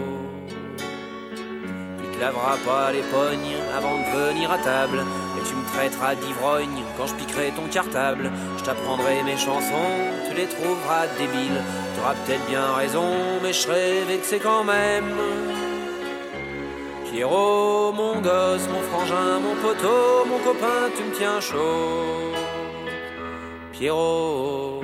[0.76, 5.04] Tu te laveras pas les pognes avant de venir à table.
[5.48, 8.30] Tu me traiteras d'ivrogne quand je piquerai ton cartable.
[8.58, 9.96] Je t'apprendrai mes chansons,
[10.28, 11.62] tu les trouveras débiles.
[11.94, 13.08] Tu auras peut-être bien raison,
[13.42, 15.14] mais je serai vexé quand même.
[17.10, 22.34] Pierrot, mon gosse, mon frangin, mon poteau, mon copain, tu me tiens chaud.
[23.72, 24.82] Pierrot.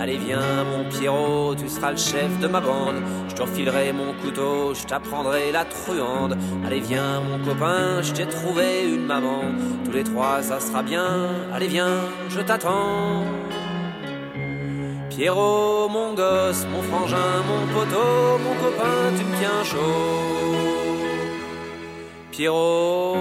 [0.00, 2.96] Allez viens mon Pierrot, tu seras le chef de ma bande.
[3.28, 6.36] Je te refilerai mon couteau, je t'apprendrai la truande.
[6.66, 9.42] Allez viens mon copain, je t'ai trouvé une maman.
[9.84, 11.28] Tous les trois ça sera bien.
[11.52, 13.24] Allez viens, je t'attends.
[15.10, 20.54] Pierrot, mon gosse, mon frangin, mon poteau, mon copain, tu me tiens chaud.
[22.32, 23.14] Pierrot.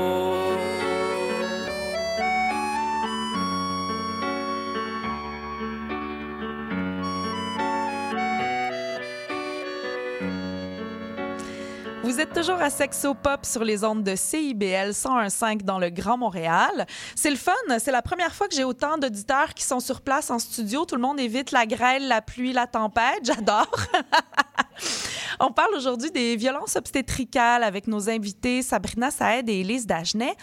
[12.04, 16.18] Vous êtes toujours à Sexo Pop sur les ondes de CIBL 101.5 dans le Grand
[16.18, 16.86] Montréal.
[17.16, 17.54] C'est le fun.
[17.80, 20.84] C'est la première fois que j'ai autant d'auditeurs qui sont sur place en studio.
[20.84, 23.22] Tout le monde évite la grêle, la pluie, la tempête.
[23.24, 23.72] J'adore.
[25.46, 30.36] On parle aujourd'hui des violences obstétricales avec nos invités Sabrina Saed et Élise Dagenet.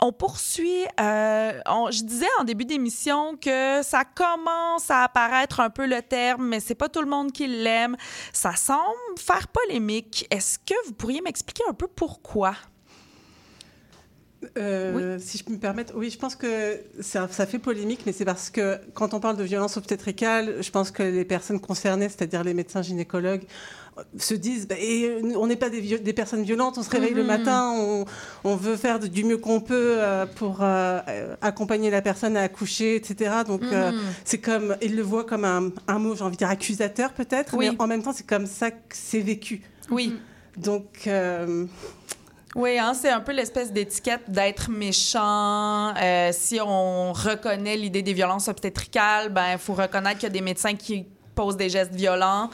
[0.00, 5.68] On poursuit, euh, on- je disais en début d'émission que ça commence à apparaître un
[5.68, 7.96] peu le terme, mais c'est pas tout le monde qui l'aime.
[8.32, 8.84] Ça semble
[9.18, 10.28] faire polémique.
[10.30, 12.54] Est-ce que vous pourriez m'expliquer un peu pourquoi?
[14.56, 18.12] Euh, Si je peux me permettre, oui, je pense que ça, ça fait polémique, mais
[18.12, 22.08] c'est parce que quand on parle de violence obstétricale, je pense que les personnes concernées,
[22.08, 23.42] c'est-à-dire les médecins gynécologues,
[24.18, 27.22] se disent bah, et, euh, on n'est pas des, personnes violentes, on se réveille le
[27.22, 27.26] Mhm.
[27.26, 28.04] matin, on,
[28.44, 32.96] on veut faire du mieux qu'on peut euh, pour euh, accompagner la personne à accoucher,
[32.96, 33.30] etc.
[33.46, 33.98] Donc euh, Mhm.
[34.24, 37.54] c'est comme, ils le voient comme un, un mot, j'ai envie de dire accusateur peut-être,
[37.56, 37.70] Oui.
[37.70, 39.62] mais en même temps c'est comme ça que c'est vécu.
[39.90, 40.14] Oui.
[40.56, 41.08] Donc
[42.54, 45.92] Oui, hein, c'est un peu l'espèce d'étiquette d'être méchant.
[46.02, 50.32] Euh, si on reconnaît l'idée des violences obstétricales, ben il faut reconnaître qu'il y a
[50.32, 52.48] des médecins qui posent des gestes violents.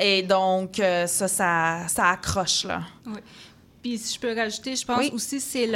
[0.00, 2.82] Et donc, euh, ça, ça, ça accroche, là.
[3.06, 3.18] Oui.
[3.82, 5.10] Puis si je peux rajouter, je pense Oui.
[5.12, 5.66] aussi c'est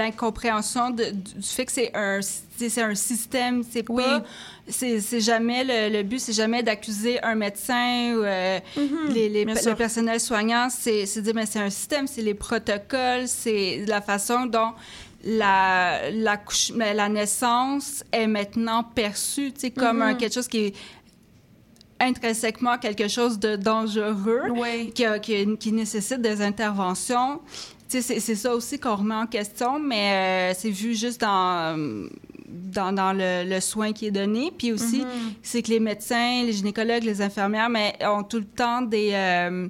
[0.00, 1.12] l'incompréhension du
[1.42, 4.22] fait que c'est un c'est un système, c'est pas
[4.66, 8.58] c'est c'est jamais le, le but, c'est jamais d'accuser un médecin ou euh,
[9.10, 13.28] les, les- bien le personnel soignant, c'est dire mais c'est un système, c'est les protocoles,
[13.28, 14.72] c'est la façon dont
[15.22, 20.02] la, la, couche- mais la naissance est maintenant perçue, tu sais, comme Mhm.
[20.02, 20.74] un- quelque chose qui est
[22.00, 24.42] intrinsèquement quelque chose de dangereux
[24.94, 27.40] qui, nécessite des interventions.
[27.88, 28.02] C'est
[28.36, 31.76] ça aussi qu'on remet en question, mais euh, c'est vu juste dans,
[32.48, 34.52] dans, dans le, le soin qui est donné.
[34.56, 35.32] Puis aussi, Mhm.
[35.42, 39.10] c'est que les médecins, les gynécologues, les infirmières, mais ont tout le temps des...
[39.12, 39.68] euh,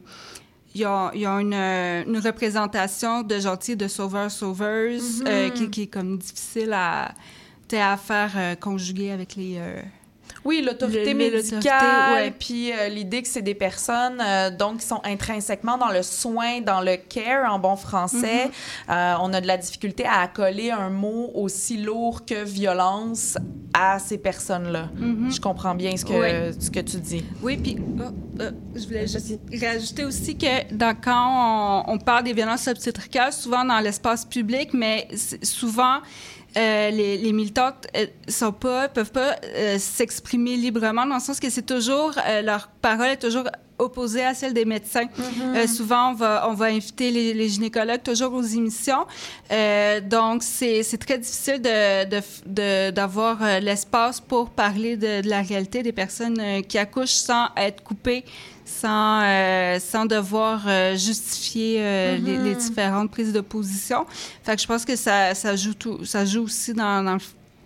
[0.74, 5.26] ils ont, ils ont une, une représentation de gentils, de sauveurs-sauveuses, Mhm.
[5.26, 7.14] euh, qui, qui est comme difficile à,
[7.72, 9.57] à faire euh, conjuguer avec les...
[9.59, 9.81] euh,
[10.45, 14.86] Oui, l'autorité le- l'autorité, médicale, puis euh, l'idée que c'est des personnes euh, donc qui
[14.86, 18.47] sont intrinsèquement dans le soin, dans le care en bon français.
[18.47, 18.51] Mhm.
[18.91, 23.36] Euh, on a de la difficulté à accoler un mot aussi lourd que violence
[23.74, 24.88] à ces personnes-là.
[24.97, 25.30] Mhm.
[25.30, 27.24] Je comprends bien ce que, ce que tu dis.
[27.43, 28.03] Oui, puis oh,
[28.41, 33.32] euh, je voulais juste rajouter aussi que dans- quand on, on parle des violences obstétricales,
[33.32, 35.07] souvent dans l'espace public, mais
[35.43, 35.99] souvent
[36.57, 41.39] euh, les, les militantes euh, sont pas, peuvent pas euh, s'exprimer librement dans le sens
[41.41, 43.45] que c'est toujours leur parole est toujours
[43.79, 45.07] opposée à celle des médecins.
[45.57, 49.07] Euh, souvent, on va, on va inviter les, les gynécologues toujours aux émissions.
[50.09, 55.83] Donc, c'est très difficile de- de- de- d'avoir l'espace pour parler de, de la réalité
[55.83, 58.25] des personnes qui accouchent sans être coupées,
[58.71, 62.45] sans, euh, sans devoir euh, justifier euh, les, Mhm.
[62.45, 64.07] les différentes prises de position.
[64.45, 67.18] Fait que je pense que ça, ça, joue, tout, ça joue aussi dans,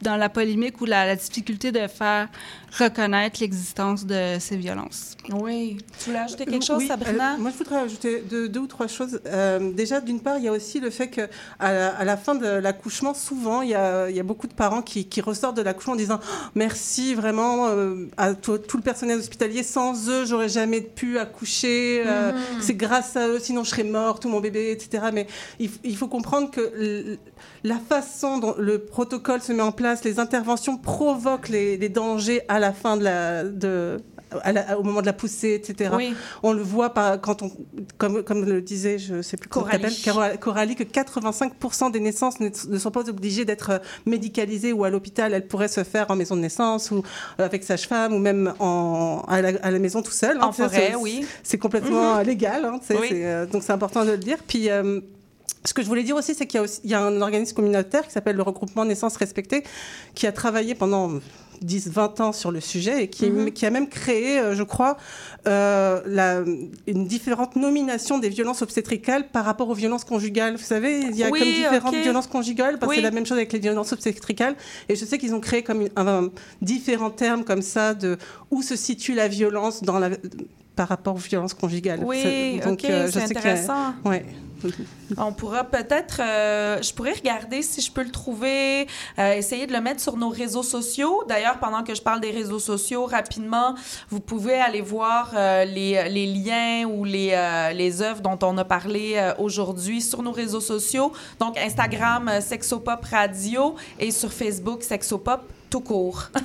[0.02, 2.28] dans, la polémique ou la, la difficulté de faire
[2.78, 5.16] reconnaître l'existence de ces violences.
[5.32, 5.78] Oui.
[5.98, 7.34] Tu voulais ajouter quelque chose, Oui, Sabrina?
[7.34, 9.20] euh, Moi, je voudrais ajouter deux, deux ou trois choses.
[9.26, 11.28] Euh, déjà, d'une part, il y a aussi le fait qu'à
[11.60, 14.52] la, à la fin de l'accouchement, souvent, il y, a, il y a beaucoup de
[14.54, 18.76] parents qui, qui ressortent de l'accouchement en disant Oh, merci vraiment euh, à tout, tout
[18.76, 19.62] le personnel hospitalier.
[19.62, 22.02] Sans eux, j'aurais jamais pu accoucher.
[22.06, 22.60] Euh, Mhm.
[22.62, 25.04] C'est grâce à eux, sinon je serais morte ou mon bébé, etc.
[25.12, 25.26] Mais
[25.58, 27.16] il, faut comprendre que
[27.62, 32.42] la façon dont le protocole se met en place, les interventions provoquent les, les dangers
[32.48, 33.98] à la fin de la, de,
[34.43, 35.91] à la- au moment de la poussée, etc.
[35.95, 36.14] Oui.
[36.43, 37.51] On le voit par, quand on,
[37.99, 40.39] comme, comme le disait, je sais plus comment Coralie.
[40.41, 44.91] Coralie, que 85% des naissances ne, ne sont pas obligées d'être euh, médicalisées ou à
[44.91, 45.32] l'hôpital.
[45.35, 47.03] Elles pourraient se faire en maison de naissance ou
[47.41, 50.41] euh, avec sage-femme ou même en, à, la, à la maison tout seul.
[50.41, 51.26] En Ça, forêt, oui.
[51.43, 52.20] C'est complètement Mhm.
[52.20, 52.64] euh, légal.
[52.64, 53.09] hein, Oui.
[53.12, 54.39] euh, donc c'est important de le dire.
[54.47, 55.01] Puis euh,
[55.64, 58.37] ce que je voulais dire aussi, c'est qu'il y a un organisme communautaire qui s'appelle
[58.37, 59.64] le regroupement Naissance Respectée,
[60.14, 61.11] qui a travaillé pendant
[61.62, 63.50] 10-20 ans sur le sujet et qui, Mhm.
[63.52, 64.96] qui a même créé, euh, je crois,
[65.46, 66.42] euh, la,
[66.86, 70.57] une différente nomination des violences obstétricales par rapport aux violences conjugales.
[70.57, 73.26] Vous savez, il y a Oui, comme différentes violences conjugales, parce que c'est la même
[73.26, 74.57] chose avec les violences obstétricales.
[74.88, 76.30] Et je sais qu'ils ont créé comme une- un, un-
[76.62, 78.16] différents termes comme ça de
[78.50, 80.11] où se situe la violence dans la
[80.76, 82.00] par rapport aux violences conjugales.
[82.05, 83.94] Oui, donc, ok, euh, je sais y a- intéressant.
[84.05, 84.24] Ouais.
[85.18, 88.86] On pourra peut-être, euh, je pourrais regarder si je peux le trouver,
[89.18, 91.24] euh, essayer de le mettre sur nos réseaux sociaux.
[91.28, 93.74] D'ailleurs, pendant que je parle des réseaux sociaux, rapidement,
[94.11, 97.36] vous pouvez aller voir euh, les, liens ou les,
[97.74, 101.12] les œuvres dont on a parlé aujourd'hui sur nos réseaux sociaux.
[101.38, 105.42] Donc, Instagram, Sexopop Radio et sur Facebook, Sexopop
[105.74, 106.28] tout court.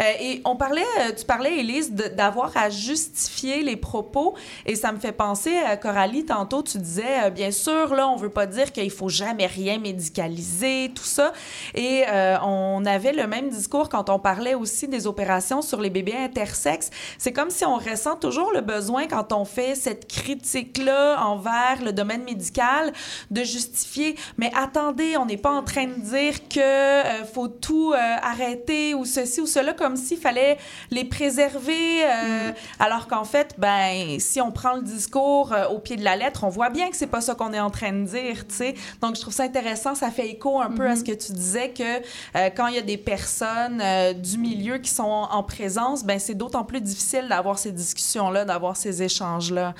[0.00, 4.36] Euh, et on parlait, euh, tu parlais, Élise, d'avoir à justifier les propos.
[4.64, 8.14] Et ça me fait penser, à Coralie, tantôt, tu disais, euh, bien sûr, là, on
[8.14, 11.32] veut pas dire qu'il faut jamais rien médicaliser, tout ça.
[11.74, 15.90] Et euh, on avait le même discours quand on parlait aussi des opérations sur les
[15.90, 16.90] bébés intersexes.
[17.18, 21.92] C'est comme si on ressent toujours le besoin, quand on fait cette critique-là envers le
[21.92, 22.92] domaine médical,
[23.32, 24.14] de justifier.
[24.36, 28.94] Mais attendez, on n'est pas en train de dire que euh, faut tout euh, arrêter
[28.94, 30.58] ou ceci ou cela, comme s'il fallait
[30.90, 32.04] les préserver.
[32.04, 36.16] euh, Alors qu'en fait, ben, si on prend le discours euh, au pied de la
[36.16, 38.54] lettre, on voit bien que c'est pas ça qu'on est en train de dire, tu
[38.54, 38.74] sais.
[39.00, 39.94] Donc, je trouve ça intéressant.
[39.94, 42.82] Ça fait écho un peu à ce que tu disais que quand il y a
[42.82, 43.82] des personnes
[44.14, 48.76] du milieu qui sont en présence, ben, c'est d'autant plus difficile d'avoir ces discussions-là, d'avoir
[48.76, 49.74] ces échanges-là.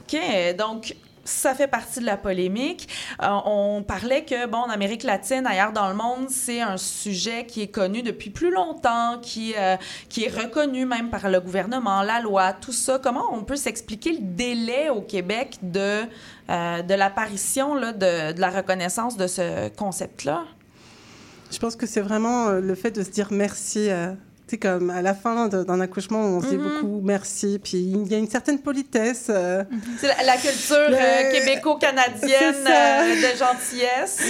[0.00, 0.18] OK,
[0.56, 0.94] donc
[1.28, 2.88] ça fait partie de la polémique.
[3.22, 7.46] Euh, on parlait que, bon, en Amérique latine, ailleurs dans le monde, c'est un sujet
[7.46, 9.76] qui est connu depuis plus longtemps, qui, euh,
[10.08, 12.98] qui est reconnu même par le gouvernement, la loi, tout ça.
[12.98, 16.02] Comment on peut s'expliquer le délai au Québec de,
[16.50, 20.44] euh, de l'apparition de, de la reconnaissance de ce concept-là?
[21.50, 23.88] Je pense que c'est vraiment le fait de se dire merci.
[23.88, 26.62] tu sais, comme à la fin d'un accouchement, on se dit Mhm.
[26.80, 27.58] beaucoup merci.
[27.62, 29.26] Puis il y a une certaine politesse.
[29.30, 29.64] euh,
[29.98, 34.22] C'est la, la culture euh, québéco-canadienne euh, de gentillesse.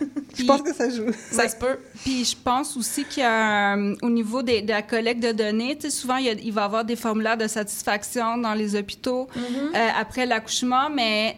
[0.38, 1.06] Je pense que ça joue.
[1.30, 1.78] Ça se peut.
[2.02, 5.32] Puis je pense aussi qu'il y a un- au niveau des- de la collecte de
[5.32, 8.38] données, tu sais, souvent il, y a- il va y avoir des formulaires de satisfaction
[8.38, 9.76] dans les hôpitaux Mm-hmm.
[9.76, 11.36] euh, après l'accouchement, mais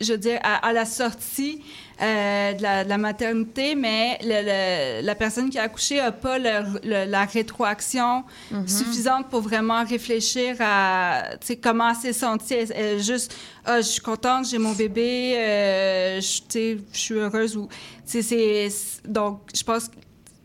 [0.00, 1.62] je veux dire à, à la sortie
[2.02, 6.12] euh, de, la, de la maternité, mais le- le- la personne qui a accouché n'a
[6.12, 8.68] pas le- la rétroaction Mm-hmm.
[8.68, 11.22] suffisante pour vraiment réfléchir à
[11.62, 12.54] comment elle s'est sentie.
[12.54, 13.34] Elle- elle juste,
[13.64, 17.56] ah, je suis contente, j'ai mon bébé, euh, je suis heureuse.
[17.56, 17.68] Ou,
[18.04, 18.68] c'est-
[19.06, 19.88] donc, je pense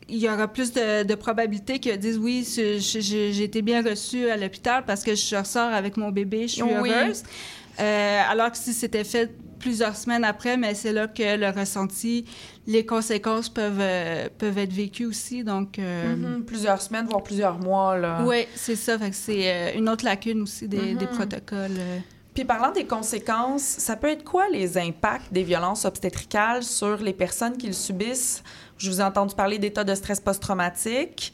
[0.08, 4.38] qu'il y aura plus de, de probabilités qu'ils disent oui, j'ai été bien reçue à
[4.38, 6.92] l'hôpital parce que je ressors avec mon bébé, je suis Oui.
[6.92, 7.24] heureuse.
[7.80, 12.26] Euh, alors que si c'était fait plusieurs semaines après, mais c'est là que le ressenti,
[12.68, 15.44] les conséquences peuvent, euh, peuvent être vécues aussi.
[15.44, 17.98] Donc, euh, Mhm, Plusieurs semaines, voire plusieurs mois.
[17.98, 18.24] Là.
[18.26, 18.98] oui, c'est ça.
[19.00, 21.72] Fait que c'est euh, une autre lacune aussi des, des protocoles.
[21.78, 22.00] euh.
[22.34, 27.14] Puis parlant des conséquences, ça peut être quoi les impacts des violences obstétricales sur les
[27.14, 28.44] personnes qui le subissent?
[28.78, 31.34] Je vous ai entendu parler d'état de stress post-traumatique.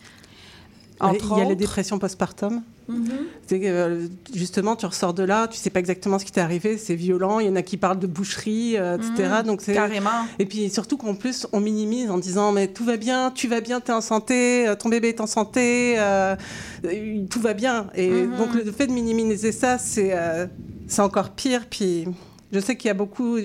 [0.99, 2.61] Entre il y a les dépressions postpartum.
[3.51, 6.95] Euh, justement, tu ressors de là, tu sais pas exactement ce qui t'est arrivé, c'est
[6.95, 7.39] violent.
[7.39, 9.29] Il y en a qui parlent de boucherie, euh, etc.
[9.41, 10.09] Mhm, Donc carrément.
[10.39, 13.61] Et puis surtout qu'en plus on minimise en disant mais tout va bien, tu vas
[13.61, 16.35] bien, tu es en santé, euh, ton bébé est en santé, euh,
[17.29, 17.87] tout va bien.
[17.95, 18.37] Et Mhm.
[18.37, 20.47] donc le fait de minimiser ça, c'est euh,
[20.99, 21.65] encore pire.
[21.69, 22.05] Puis
[22.51, 23.37] je sais qu'il y a beaucoup,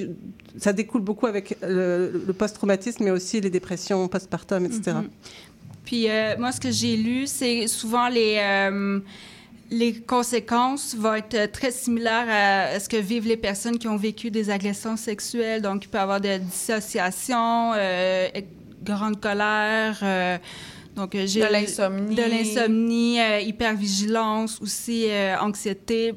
[0.58, 4.82] ça découle beaucoup avec le, le post-traumatisme, mais aussi les dépressions postpartum, etc.
[4.96, 5.08] Mhm.
[5.84, 8.98] Puis euh, moi, ce que j'ai lu, c'est souvent les, euh,
[9.70, 14.30] les conséquences vont être très similaires à, ce que vivent les personnes qui ont vécu
[14.30, 15.62] des agressions sexuelles.
[15.62, 18.28] Donc, il peut y avoir de dissociation, euh,
[18.82, 19.98] grande colère.
[20.02, 20.38] euh,
[20.94, 22.14] donc, euh, j'ai De l'insomnie.
[22.14, 25.06] De l'insomnie, euh, hypervigilance, aussi
[25.40, 26.14] anxiété.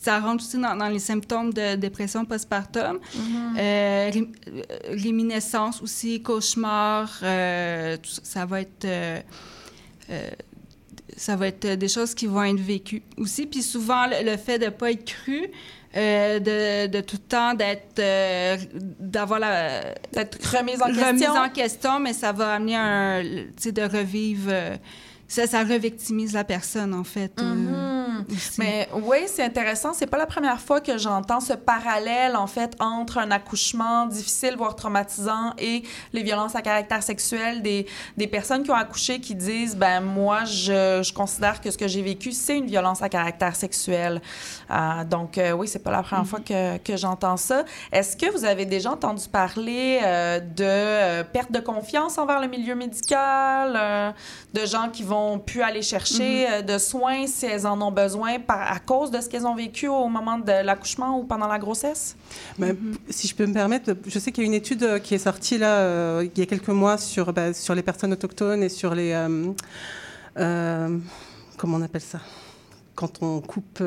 [0.00, 2.98] Ça rentre aussi dans, dans les symptômes de dépression postpartum.
[3.58, 4.10] Euh,
[4.88, 8.86] réminiscence aussi, cauchemar, ça, ça va être...
[11.28, 13.46] euh, euh, ça va être des choses qui vont être vécues aussi.
[13.46, 15.46] Puis souvent, le, le fait de ne pas être cru,
[15.96, 17.98] euh, de, de tout le temps d'être...
[17.98, 18.56] euh,
[19.00, 19.94] d'avoir la...
[20.12, 21.32] D'être remise en remise question.
[21.34, 23.22] en question, mais ça va amener un...
[23.22, 24.50] Tu sais, de revivre...
[24.50, 24.76] euh,
[25.32, 27.32] ça, ça revictimise la personne, en fait.
[27.40, 28.24] euh, Mhm.
[28.58, 29.92] Mais oui, c'est intéressant.
[29.94, 34.54] C'est pas la première fois que j'entends ce parallèle, en fait, entre un accouchement difficile,
[34.56, 39.34] voire traumatisant, et les violences à caractère sexuel des, des personnes qui ont accouché qui
[39.34, 43.08] disent, ben moi, je, je considère que ce que j'ai vécu, c'est une violence à
[43.08, 44.20] caractère sexuel.
[44.70, 47.64] Euh, donc, euh, oui, c'est pas la première fois que, que j'entends ça.
[47.90, 52.74] Est-ce que vous avez déjà entendu parler euh, de perte de confiance envers le milieu
[52.74, 54.14] médical,
[54.54, 58.38] de gens qui vont plus aller chercher euh, de soins si elles en ont besoin
[58.38, 61.58] par, à cause de ce qu'elles ont vécu au moment de l'accouchement ou pendant la
[61.58, 62.16] grossesse?
[62.58, 62.74] Mais
[63.08, 65.18] Si je peux me permettre, je sais qu'il y a une étude euh, qui est
[65.18, 68.68] sortie là euh, il y a quelques mois sur, bah, sur les personnes autochtones et
[68.68, 69.52] sur les euh,
[70.38, 70.98] euh,
[71.56, 72.20] comment on appelle ça?
[72.94, 73.82] Quand on coupe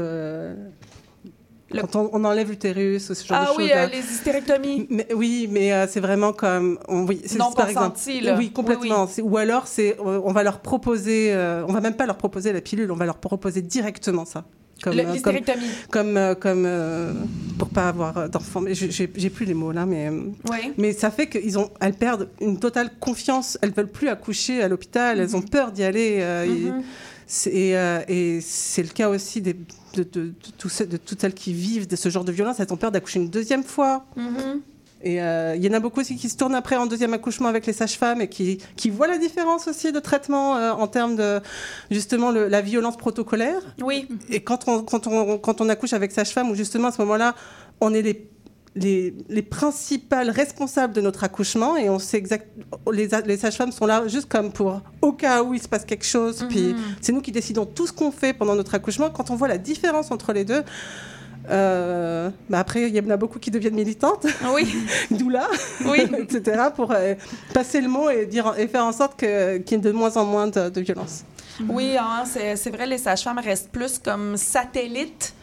[1.72, 3.78] quand on, on enlève l'utérus ou ce genre Ah de oui, choses.
[3.78, 4.88] euh, les hystérectomies.
[4.90, 8.36] Mais, oui, mais euh, c'est vraiment comme on, oui, c'est Non par exemple, là.
[8.38, 9.04] oui complètement.
[9.06, 12.06] Oui, C'est- Ou alors c'est, euh, on va leur proposer, euh, on va même pas
[12.06, 14.46] leur proposer la pilule, on va leur proposer directement ça.
[14.84, 15.40] comme Le- comme
[15.90, 18.62] comme comme pour pas avoir d'enfants.
[18.70, 20.10] J'ai j'ai plus les mots là, mais
[20.52, 20.74] Oui.
[20.78, 23.58] mais ça fait qu'ils ont, elles perdent une totale confiance.
[23.62, 25.20] Elles veulent plus accoucher à l'hôpital.
[25.20, 26.22] Elles ont peur d'y aller.
[26.46, 26.84] et- Mhm.
[26.84, 26.86] c'est-
[27.48, 31.22] Et, euh, et c'est le cas aussi des, de, de- de tous ces- de toutes
[31.22, 32.60] celles qui vivent de ce genre de violence.
[32.60, 34.06] Elles ont peur d'accoucher une deuxième fois.
[34.16, 34.62] Mhm.
[35.04, 37.48] Et euh, il y en a beaucoup aussi qui se tournent après en deuxième accouchement
[37.48, 41.16] avec les sages-femmes et qui, qui voient la différence aussi de traitement euh, en termes
[41.16, 41.42] de
[41.92, 43.62] justement le- la violence protocolaire.
[43.82, 44.08] Oui.
[44.30, 47.36] Et quand on, quand on, quand on accouche avec sage-femme, où justement à ce moment-là,
[47.82, 48.28] on est les,
[48.76, 52.48] les, les principales responsables de notre accouchement et on sait exact,
[52.92, 56.06] les, les sages-femmes sont là juste comme pour au cas où il se passe quelque
[56.06, 56.46] chose.
[56.50, 59.10] Puis c'est nous qui décidons tout ce qu'on fait pendant notre accouchement.
[59.10, 60.64] Quand on voit la différence entre les deux,
[61.50, 64.26] euh, bah après, il y en a beaucoup qui deviennent militantes.
[64.54, 64.76] Oui.
[65.12, 65.48] Doula,
[65.86, 66.02] Oui.
[66.20, 66.64] etc.
[66.76, 67.16] pour euh,
[67.54, 70.26] passer le mot et, dire, et faire en sorte qu'il y ait de moins en
[70.26, 71.24] moins de, de violence.
[71.70, 75.34] Oui, hein, c'est vrai, les sages-femmes restent plus comme satellites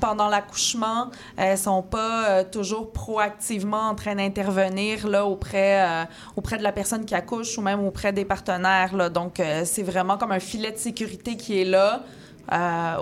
[0.00, 1.10] pendant l'accouchement.
[1.36, 6.04] Elles sont pas euh, toujours proactivement en train d'intervenir là auprès euh,
[6.36, 8.94] auprès de la personne qui accouche ou même auprès des partenaires.
[8.94, 9.08] Là.
[9.08, 12.02] Donc euh, c'est vraiment comme un filet de sécurité qui est là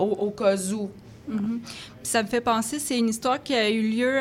[0.01, 0.91] au, cas où.
[1.29, 1.61] Mhm.
[1.63, 1.71] Puis
[2.03, 4.13] Ça me fait penser, c'est une histoire qui a eu lieu,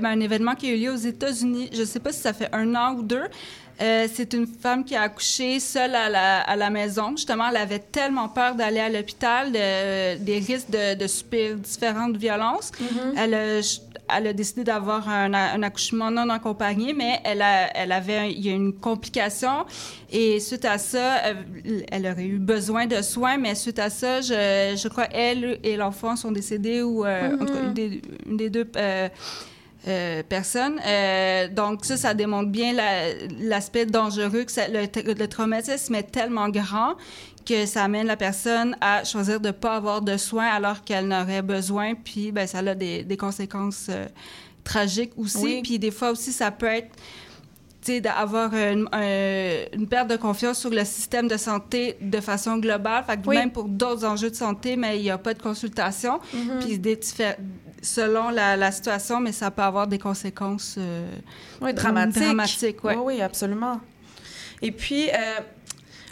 [0.00, 1.68] ben, un événement qui a eu lieu aux États-Unis.
[1.72, 3.24] Je ne sais pas si ça fait un an ou deux.
[3.82, 7.12] Euh, c'est une femme qui a accouché seule à la, à la maison.
[7.16, 12.16] Justement, elle avait tellement peur d'aller à l'hôpital, de- des risques de, de subir différentes
[12.16, 12.72] violences.
[13.16, 13.60] elle, a,
[14.16, 18.44] elle a décidé d'avoir un, un accouchement non accompagné, mais elle, a, elle avait il
[18.44, 19.64] y a une complication.
[20.12, 21.34] Et suite à ça, euh,
[21.90, 25.76] elle aurait eu besoin de soins, mais suite à ça, je, je crois elle et
[25.76, 29.08] l'enfant sont décédés ou euh, en tout cas, une des, une des deux euh,
[29.88, 30.78] euh, personnes.
[30.86, 36.10] Euh, donc ça, ça démontre bien la- l'aspect dangereux que ça- le, le traumatisme est
[36.10, 36.94] tellement grand
[37.46, 41.08] que ça amène la personne à choisir de ne pas avoir de soins alors qu'elle
[41.08, 41.94] n'aurait besoin.
[41.94, 44.06] Puis ben, ça a des, des conséquences euh,
[44.64, 45.38] tragiques aussi.
[45.38, 45.60] Oui.
[45.62, 46.90] Puis des fois aussi, ça peut être
[47.88, 53.04] d'avoir une, un- une perte de confiance sur le système de santé de façon globale.
[53.06, 53.36] Fait que Oui.
[53.36, 56.20] même pour d'autres enjeux de santé, mais il n'y a pas de consultation.
[56.34, 56.58] Mhm.
[56.60, 57.00] Puis des
[57.82, 61.08] selon la, la situation, mais ça peut avoir des conséquences euh,
[61.62, 62.94] Oui, dramatiques, ouais.
[62.96, 63.80] Oui, oui, absolument.
[64.60, 65.14] Et puis, euh,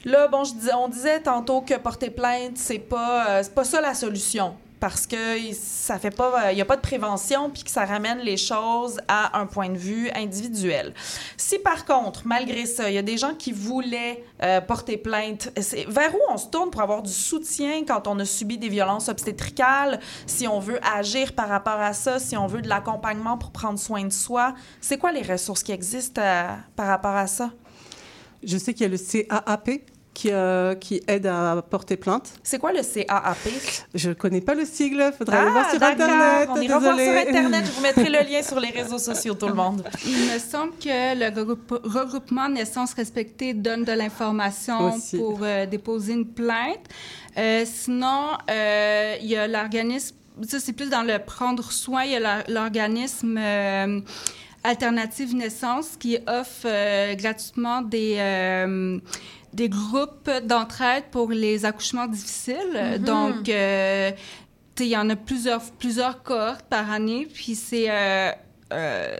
[0.07, 3.83] là, bon, je on disait tantôt que porter plainte, c'est pas, euh, c'est pas ça
[3.83, 4.57] la solution.
[4.81, 8.19] Parce que ça fait pas, il y a pas de prévention, puis que ça ramène
[8.19, 10.95] les choses à un point de vue individuel.
[11.37, 15.51] Si par contre, malgré ça, il y a des gens qui voulaient euh, porter plainte,
[15.89, 19.09] vers où on se tourne pour avoir du soutien quand on a subi des violences
[19.09, 23.51] obstétricales, si on veut agir par rapport à ça, si on veut de l'accompagnement pour
[23.51, 27.51] prendre soin de soi, c'est quoi les ressources qui existent euh, par rapport à ça?
[28.43, 29.83] Je sais qu'il y a le CAAP
[30.19, 32.31] qui, euh, qui aide à porter plainte.
[32.43, 33.37] C'est quoi le CAAP?
[33.95, 35.81] Je ne connais pas le sigle, faudrait Ah, aller voir sur.
[35.83, 36.49] Internet.
[36.51, 37.09] On ira voir sur.
[37.29, 37.65] Internet.
[37.67, 39.85] Je vous mettrai le lien sur les réseaux sociaux, tout le monde.
[40.05, 46.15] Il me semble que le regroupe- regroupement Naissance Respectée donne de l'information pour euh, déposer
[46.15, 46.81] une plainte.
[47.37, 50.17] Euh, sinon, euh, il y a l'organisme,
[50.49, 53.39] ça c'est plus dans le prendre soin, il y a l'organisme
[54.65, 58.17] Alternative Naissance qui offre euh, gratuitement des...
[58.19, 58.99] euh,
[59.53, 62.57] des groupes d'entraide pour les accouchements difficiles.
[62.75, 62.99] Mhm.
[62.99, 64.11] Donc, euh,
[64.81, 68.31] il y en a plusieurs, plusieurs cohortes par année, puis c'est euh,
[68.73, 69.17] euh,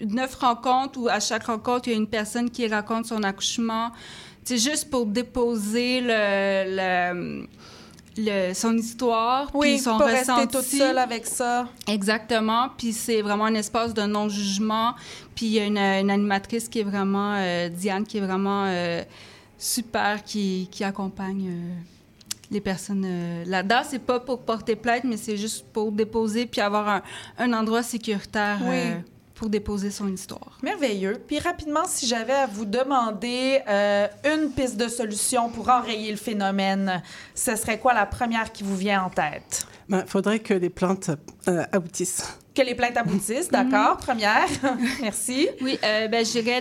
[0.00, 3.90] neuf rencontres où à chaque rencontre, il y a une personne qui raconte son accouchement.
[4.44, 7.46] C'est juste pour déposer le, le-
[8.16, 10.56] le- son histoire, Oui, puis son pas rester ressenti.
[10.56, 11.68] toute seule avec ça.
[11.86, 12.68] Exactement.
[12.78, 14.94] Puis c'est vraiment un espace de non-jugement.
[15.34, 18.64] Puis il y a une, une animatrice qui est vraiment, euh, Diane, qui est vraiment
[18.66, 19.02] euh,
[19.58, 21.74] super, qui, qui accompagne euh,
[22.50, 23.82] les personnes euh, là-dedans.
[23.88, 27.02] C'est pas pour porter plainte, mais c'est juste pour déposer puis avoir un,
[27.38, 28.68] un endroit sécuritaire Oui.
[28.76, 28.94] euh,
[29.34, 30.58] pour déposer son histoire.
[30.64, 31.22] Merveilleux.
[31.26, 36.16] Puis rapidement, si j'avais à vous demander euh, une piste de solution pour enrayer le
[36.16, 37.02] phénomène,
[37.36, 39.66] ce serait quoi la première qui vous vient en tête?
[39.88, 41.10] Il Ben, faudrait que les plaintes
[41.48, 42.36] euh, aboutissent.
[42.52, 44.48] Que les plaintes aboutissent, d'accord, première.
[45.02, 45.48] Merci.
[45.62, 46.60] Oui, euh, ben, je dirais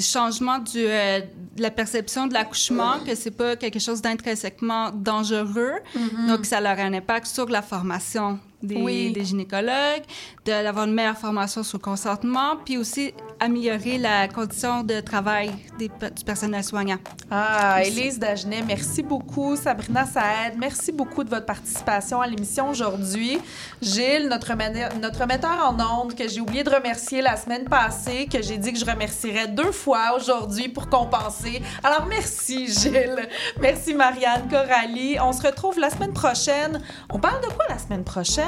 [0.00, 1.20] changement du, euh,
[1.56, 5.74] de la perception de l'accouchement, que c'est pas quelque chose d'intrinsèquement dangereux.
[5.94, 6.26] Mhm.
[6.28, 9.12] Donc, ça aurait un impact sur la formation des, Oui.
[9.12, 10.02] des gynécologues,
[10.44, 15.50] de- d'avoir une meilleure formation sur le consentement, puis aussi améliorer la condition de travail
[15.78, 16.96] des, du personnel soignant.
[17.30, 17.90] Ah, Aussi.
[18.00, 19.56] Élise Dagenet, merci beaucoup.
[19.56, 23.38] Sabrina Saed, merci beaucoup de votre participation à l'émission aujourd'hui.
[23.82, 24.52] Gilles, notre,
[25.00, 28.72] notre metteur en ondes, que j'ai oublié de remercier la semaine passée, que j'ai dit
[28.72, 31.60] que je remercierais deux fois aujourd'hui pour compenser.
[31.84, 33.28] Alors, merci, Gilles.
[33.60, 35.18] Merci, Marianne, Coralie.
[35.20, 36.80] On se retrouve la semaine prochaine.
[37.10, 38.45] On parle de quoi la semaine prochaine?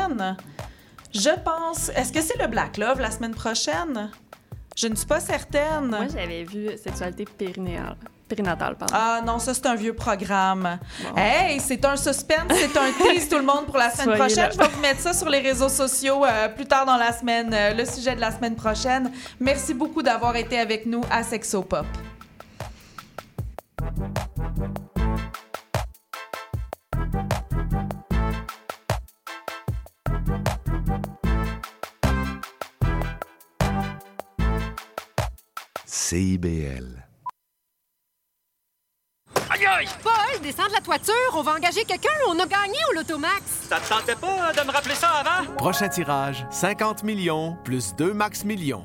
[1.15, 1.89] Je pense.
[1.91, 4.11] Est-ce que c'est le Black Love la semaine prochaine?
[4.77, 5.87] Je ne suis pas certaine.
[5.89, 7.97] Moi, j'avais vu sexualité périnéale.
[8.29, 8.95] Périnatale, pardon.
[8.97, 10.79] Ah non, ça c'est un vieux programme.
[11.17, 14.45] Hey, c'est un suspense, c'est un tease tout le monde pour la semaine Soyez prochaine.
[14.45, 14.51] là.
[14.53, 17.51] Je vais vous mettre ça sur les réseaux sociaux euh, plus tard dans la semaine,
[17.55, 19.11] euh, le sujet de la semaine prochaine.
[19.41, 21.87] Merci beaucoup d'avoir été avec nous à Sexopop.
[36.19, 37.07] CIBL.
[39.51, 39.89] Aïe aïe!
[40.03, 43.69] Paul, descends de la toiture, on va engager quelqu'un, on a gagné au Lotomax!
[43.69, 45.55] Ça te tentait pas de me rappeler ça avant?
[45.55, 48.85] Prochain tirage, 50 millions plus 2 max millions.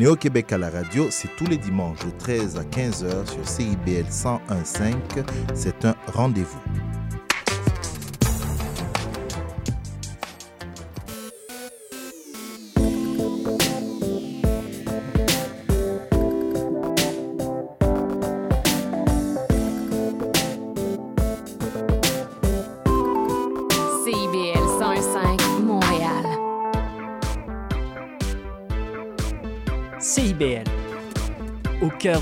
[0.00, 4.94] Néo-Québec à la radio, c'est tous les dimanches de 13 à 15h sur CIBL 101.5.
[5.52, 6.58] C'est un rendez-vous.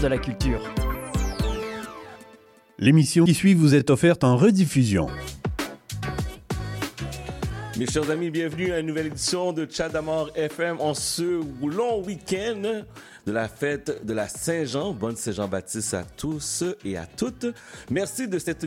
[0.03, 0.61] De la culture.
[2.79, 5.09] L'émission qui suit vous est offerte en rediffusion.
[7.77, 12.85] Mes chers amis, bienvenue à une nouvelle édition de Chadamar FM en ce long week-end
[13.29, 14.95] de la fête de la Saint-Jean.
[14.95, 17.47] Bonne Saint-Jean-Baptiste à tous et à toutes.
[17.91, 18.57] Merci de cette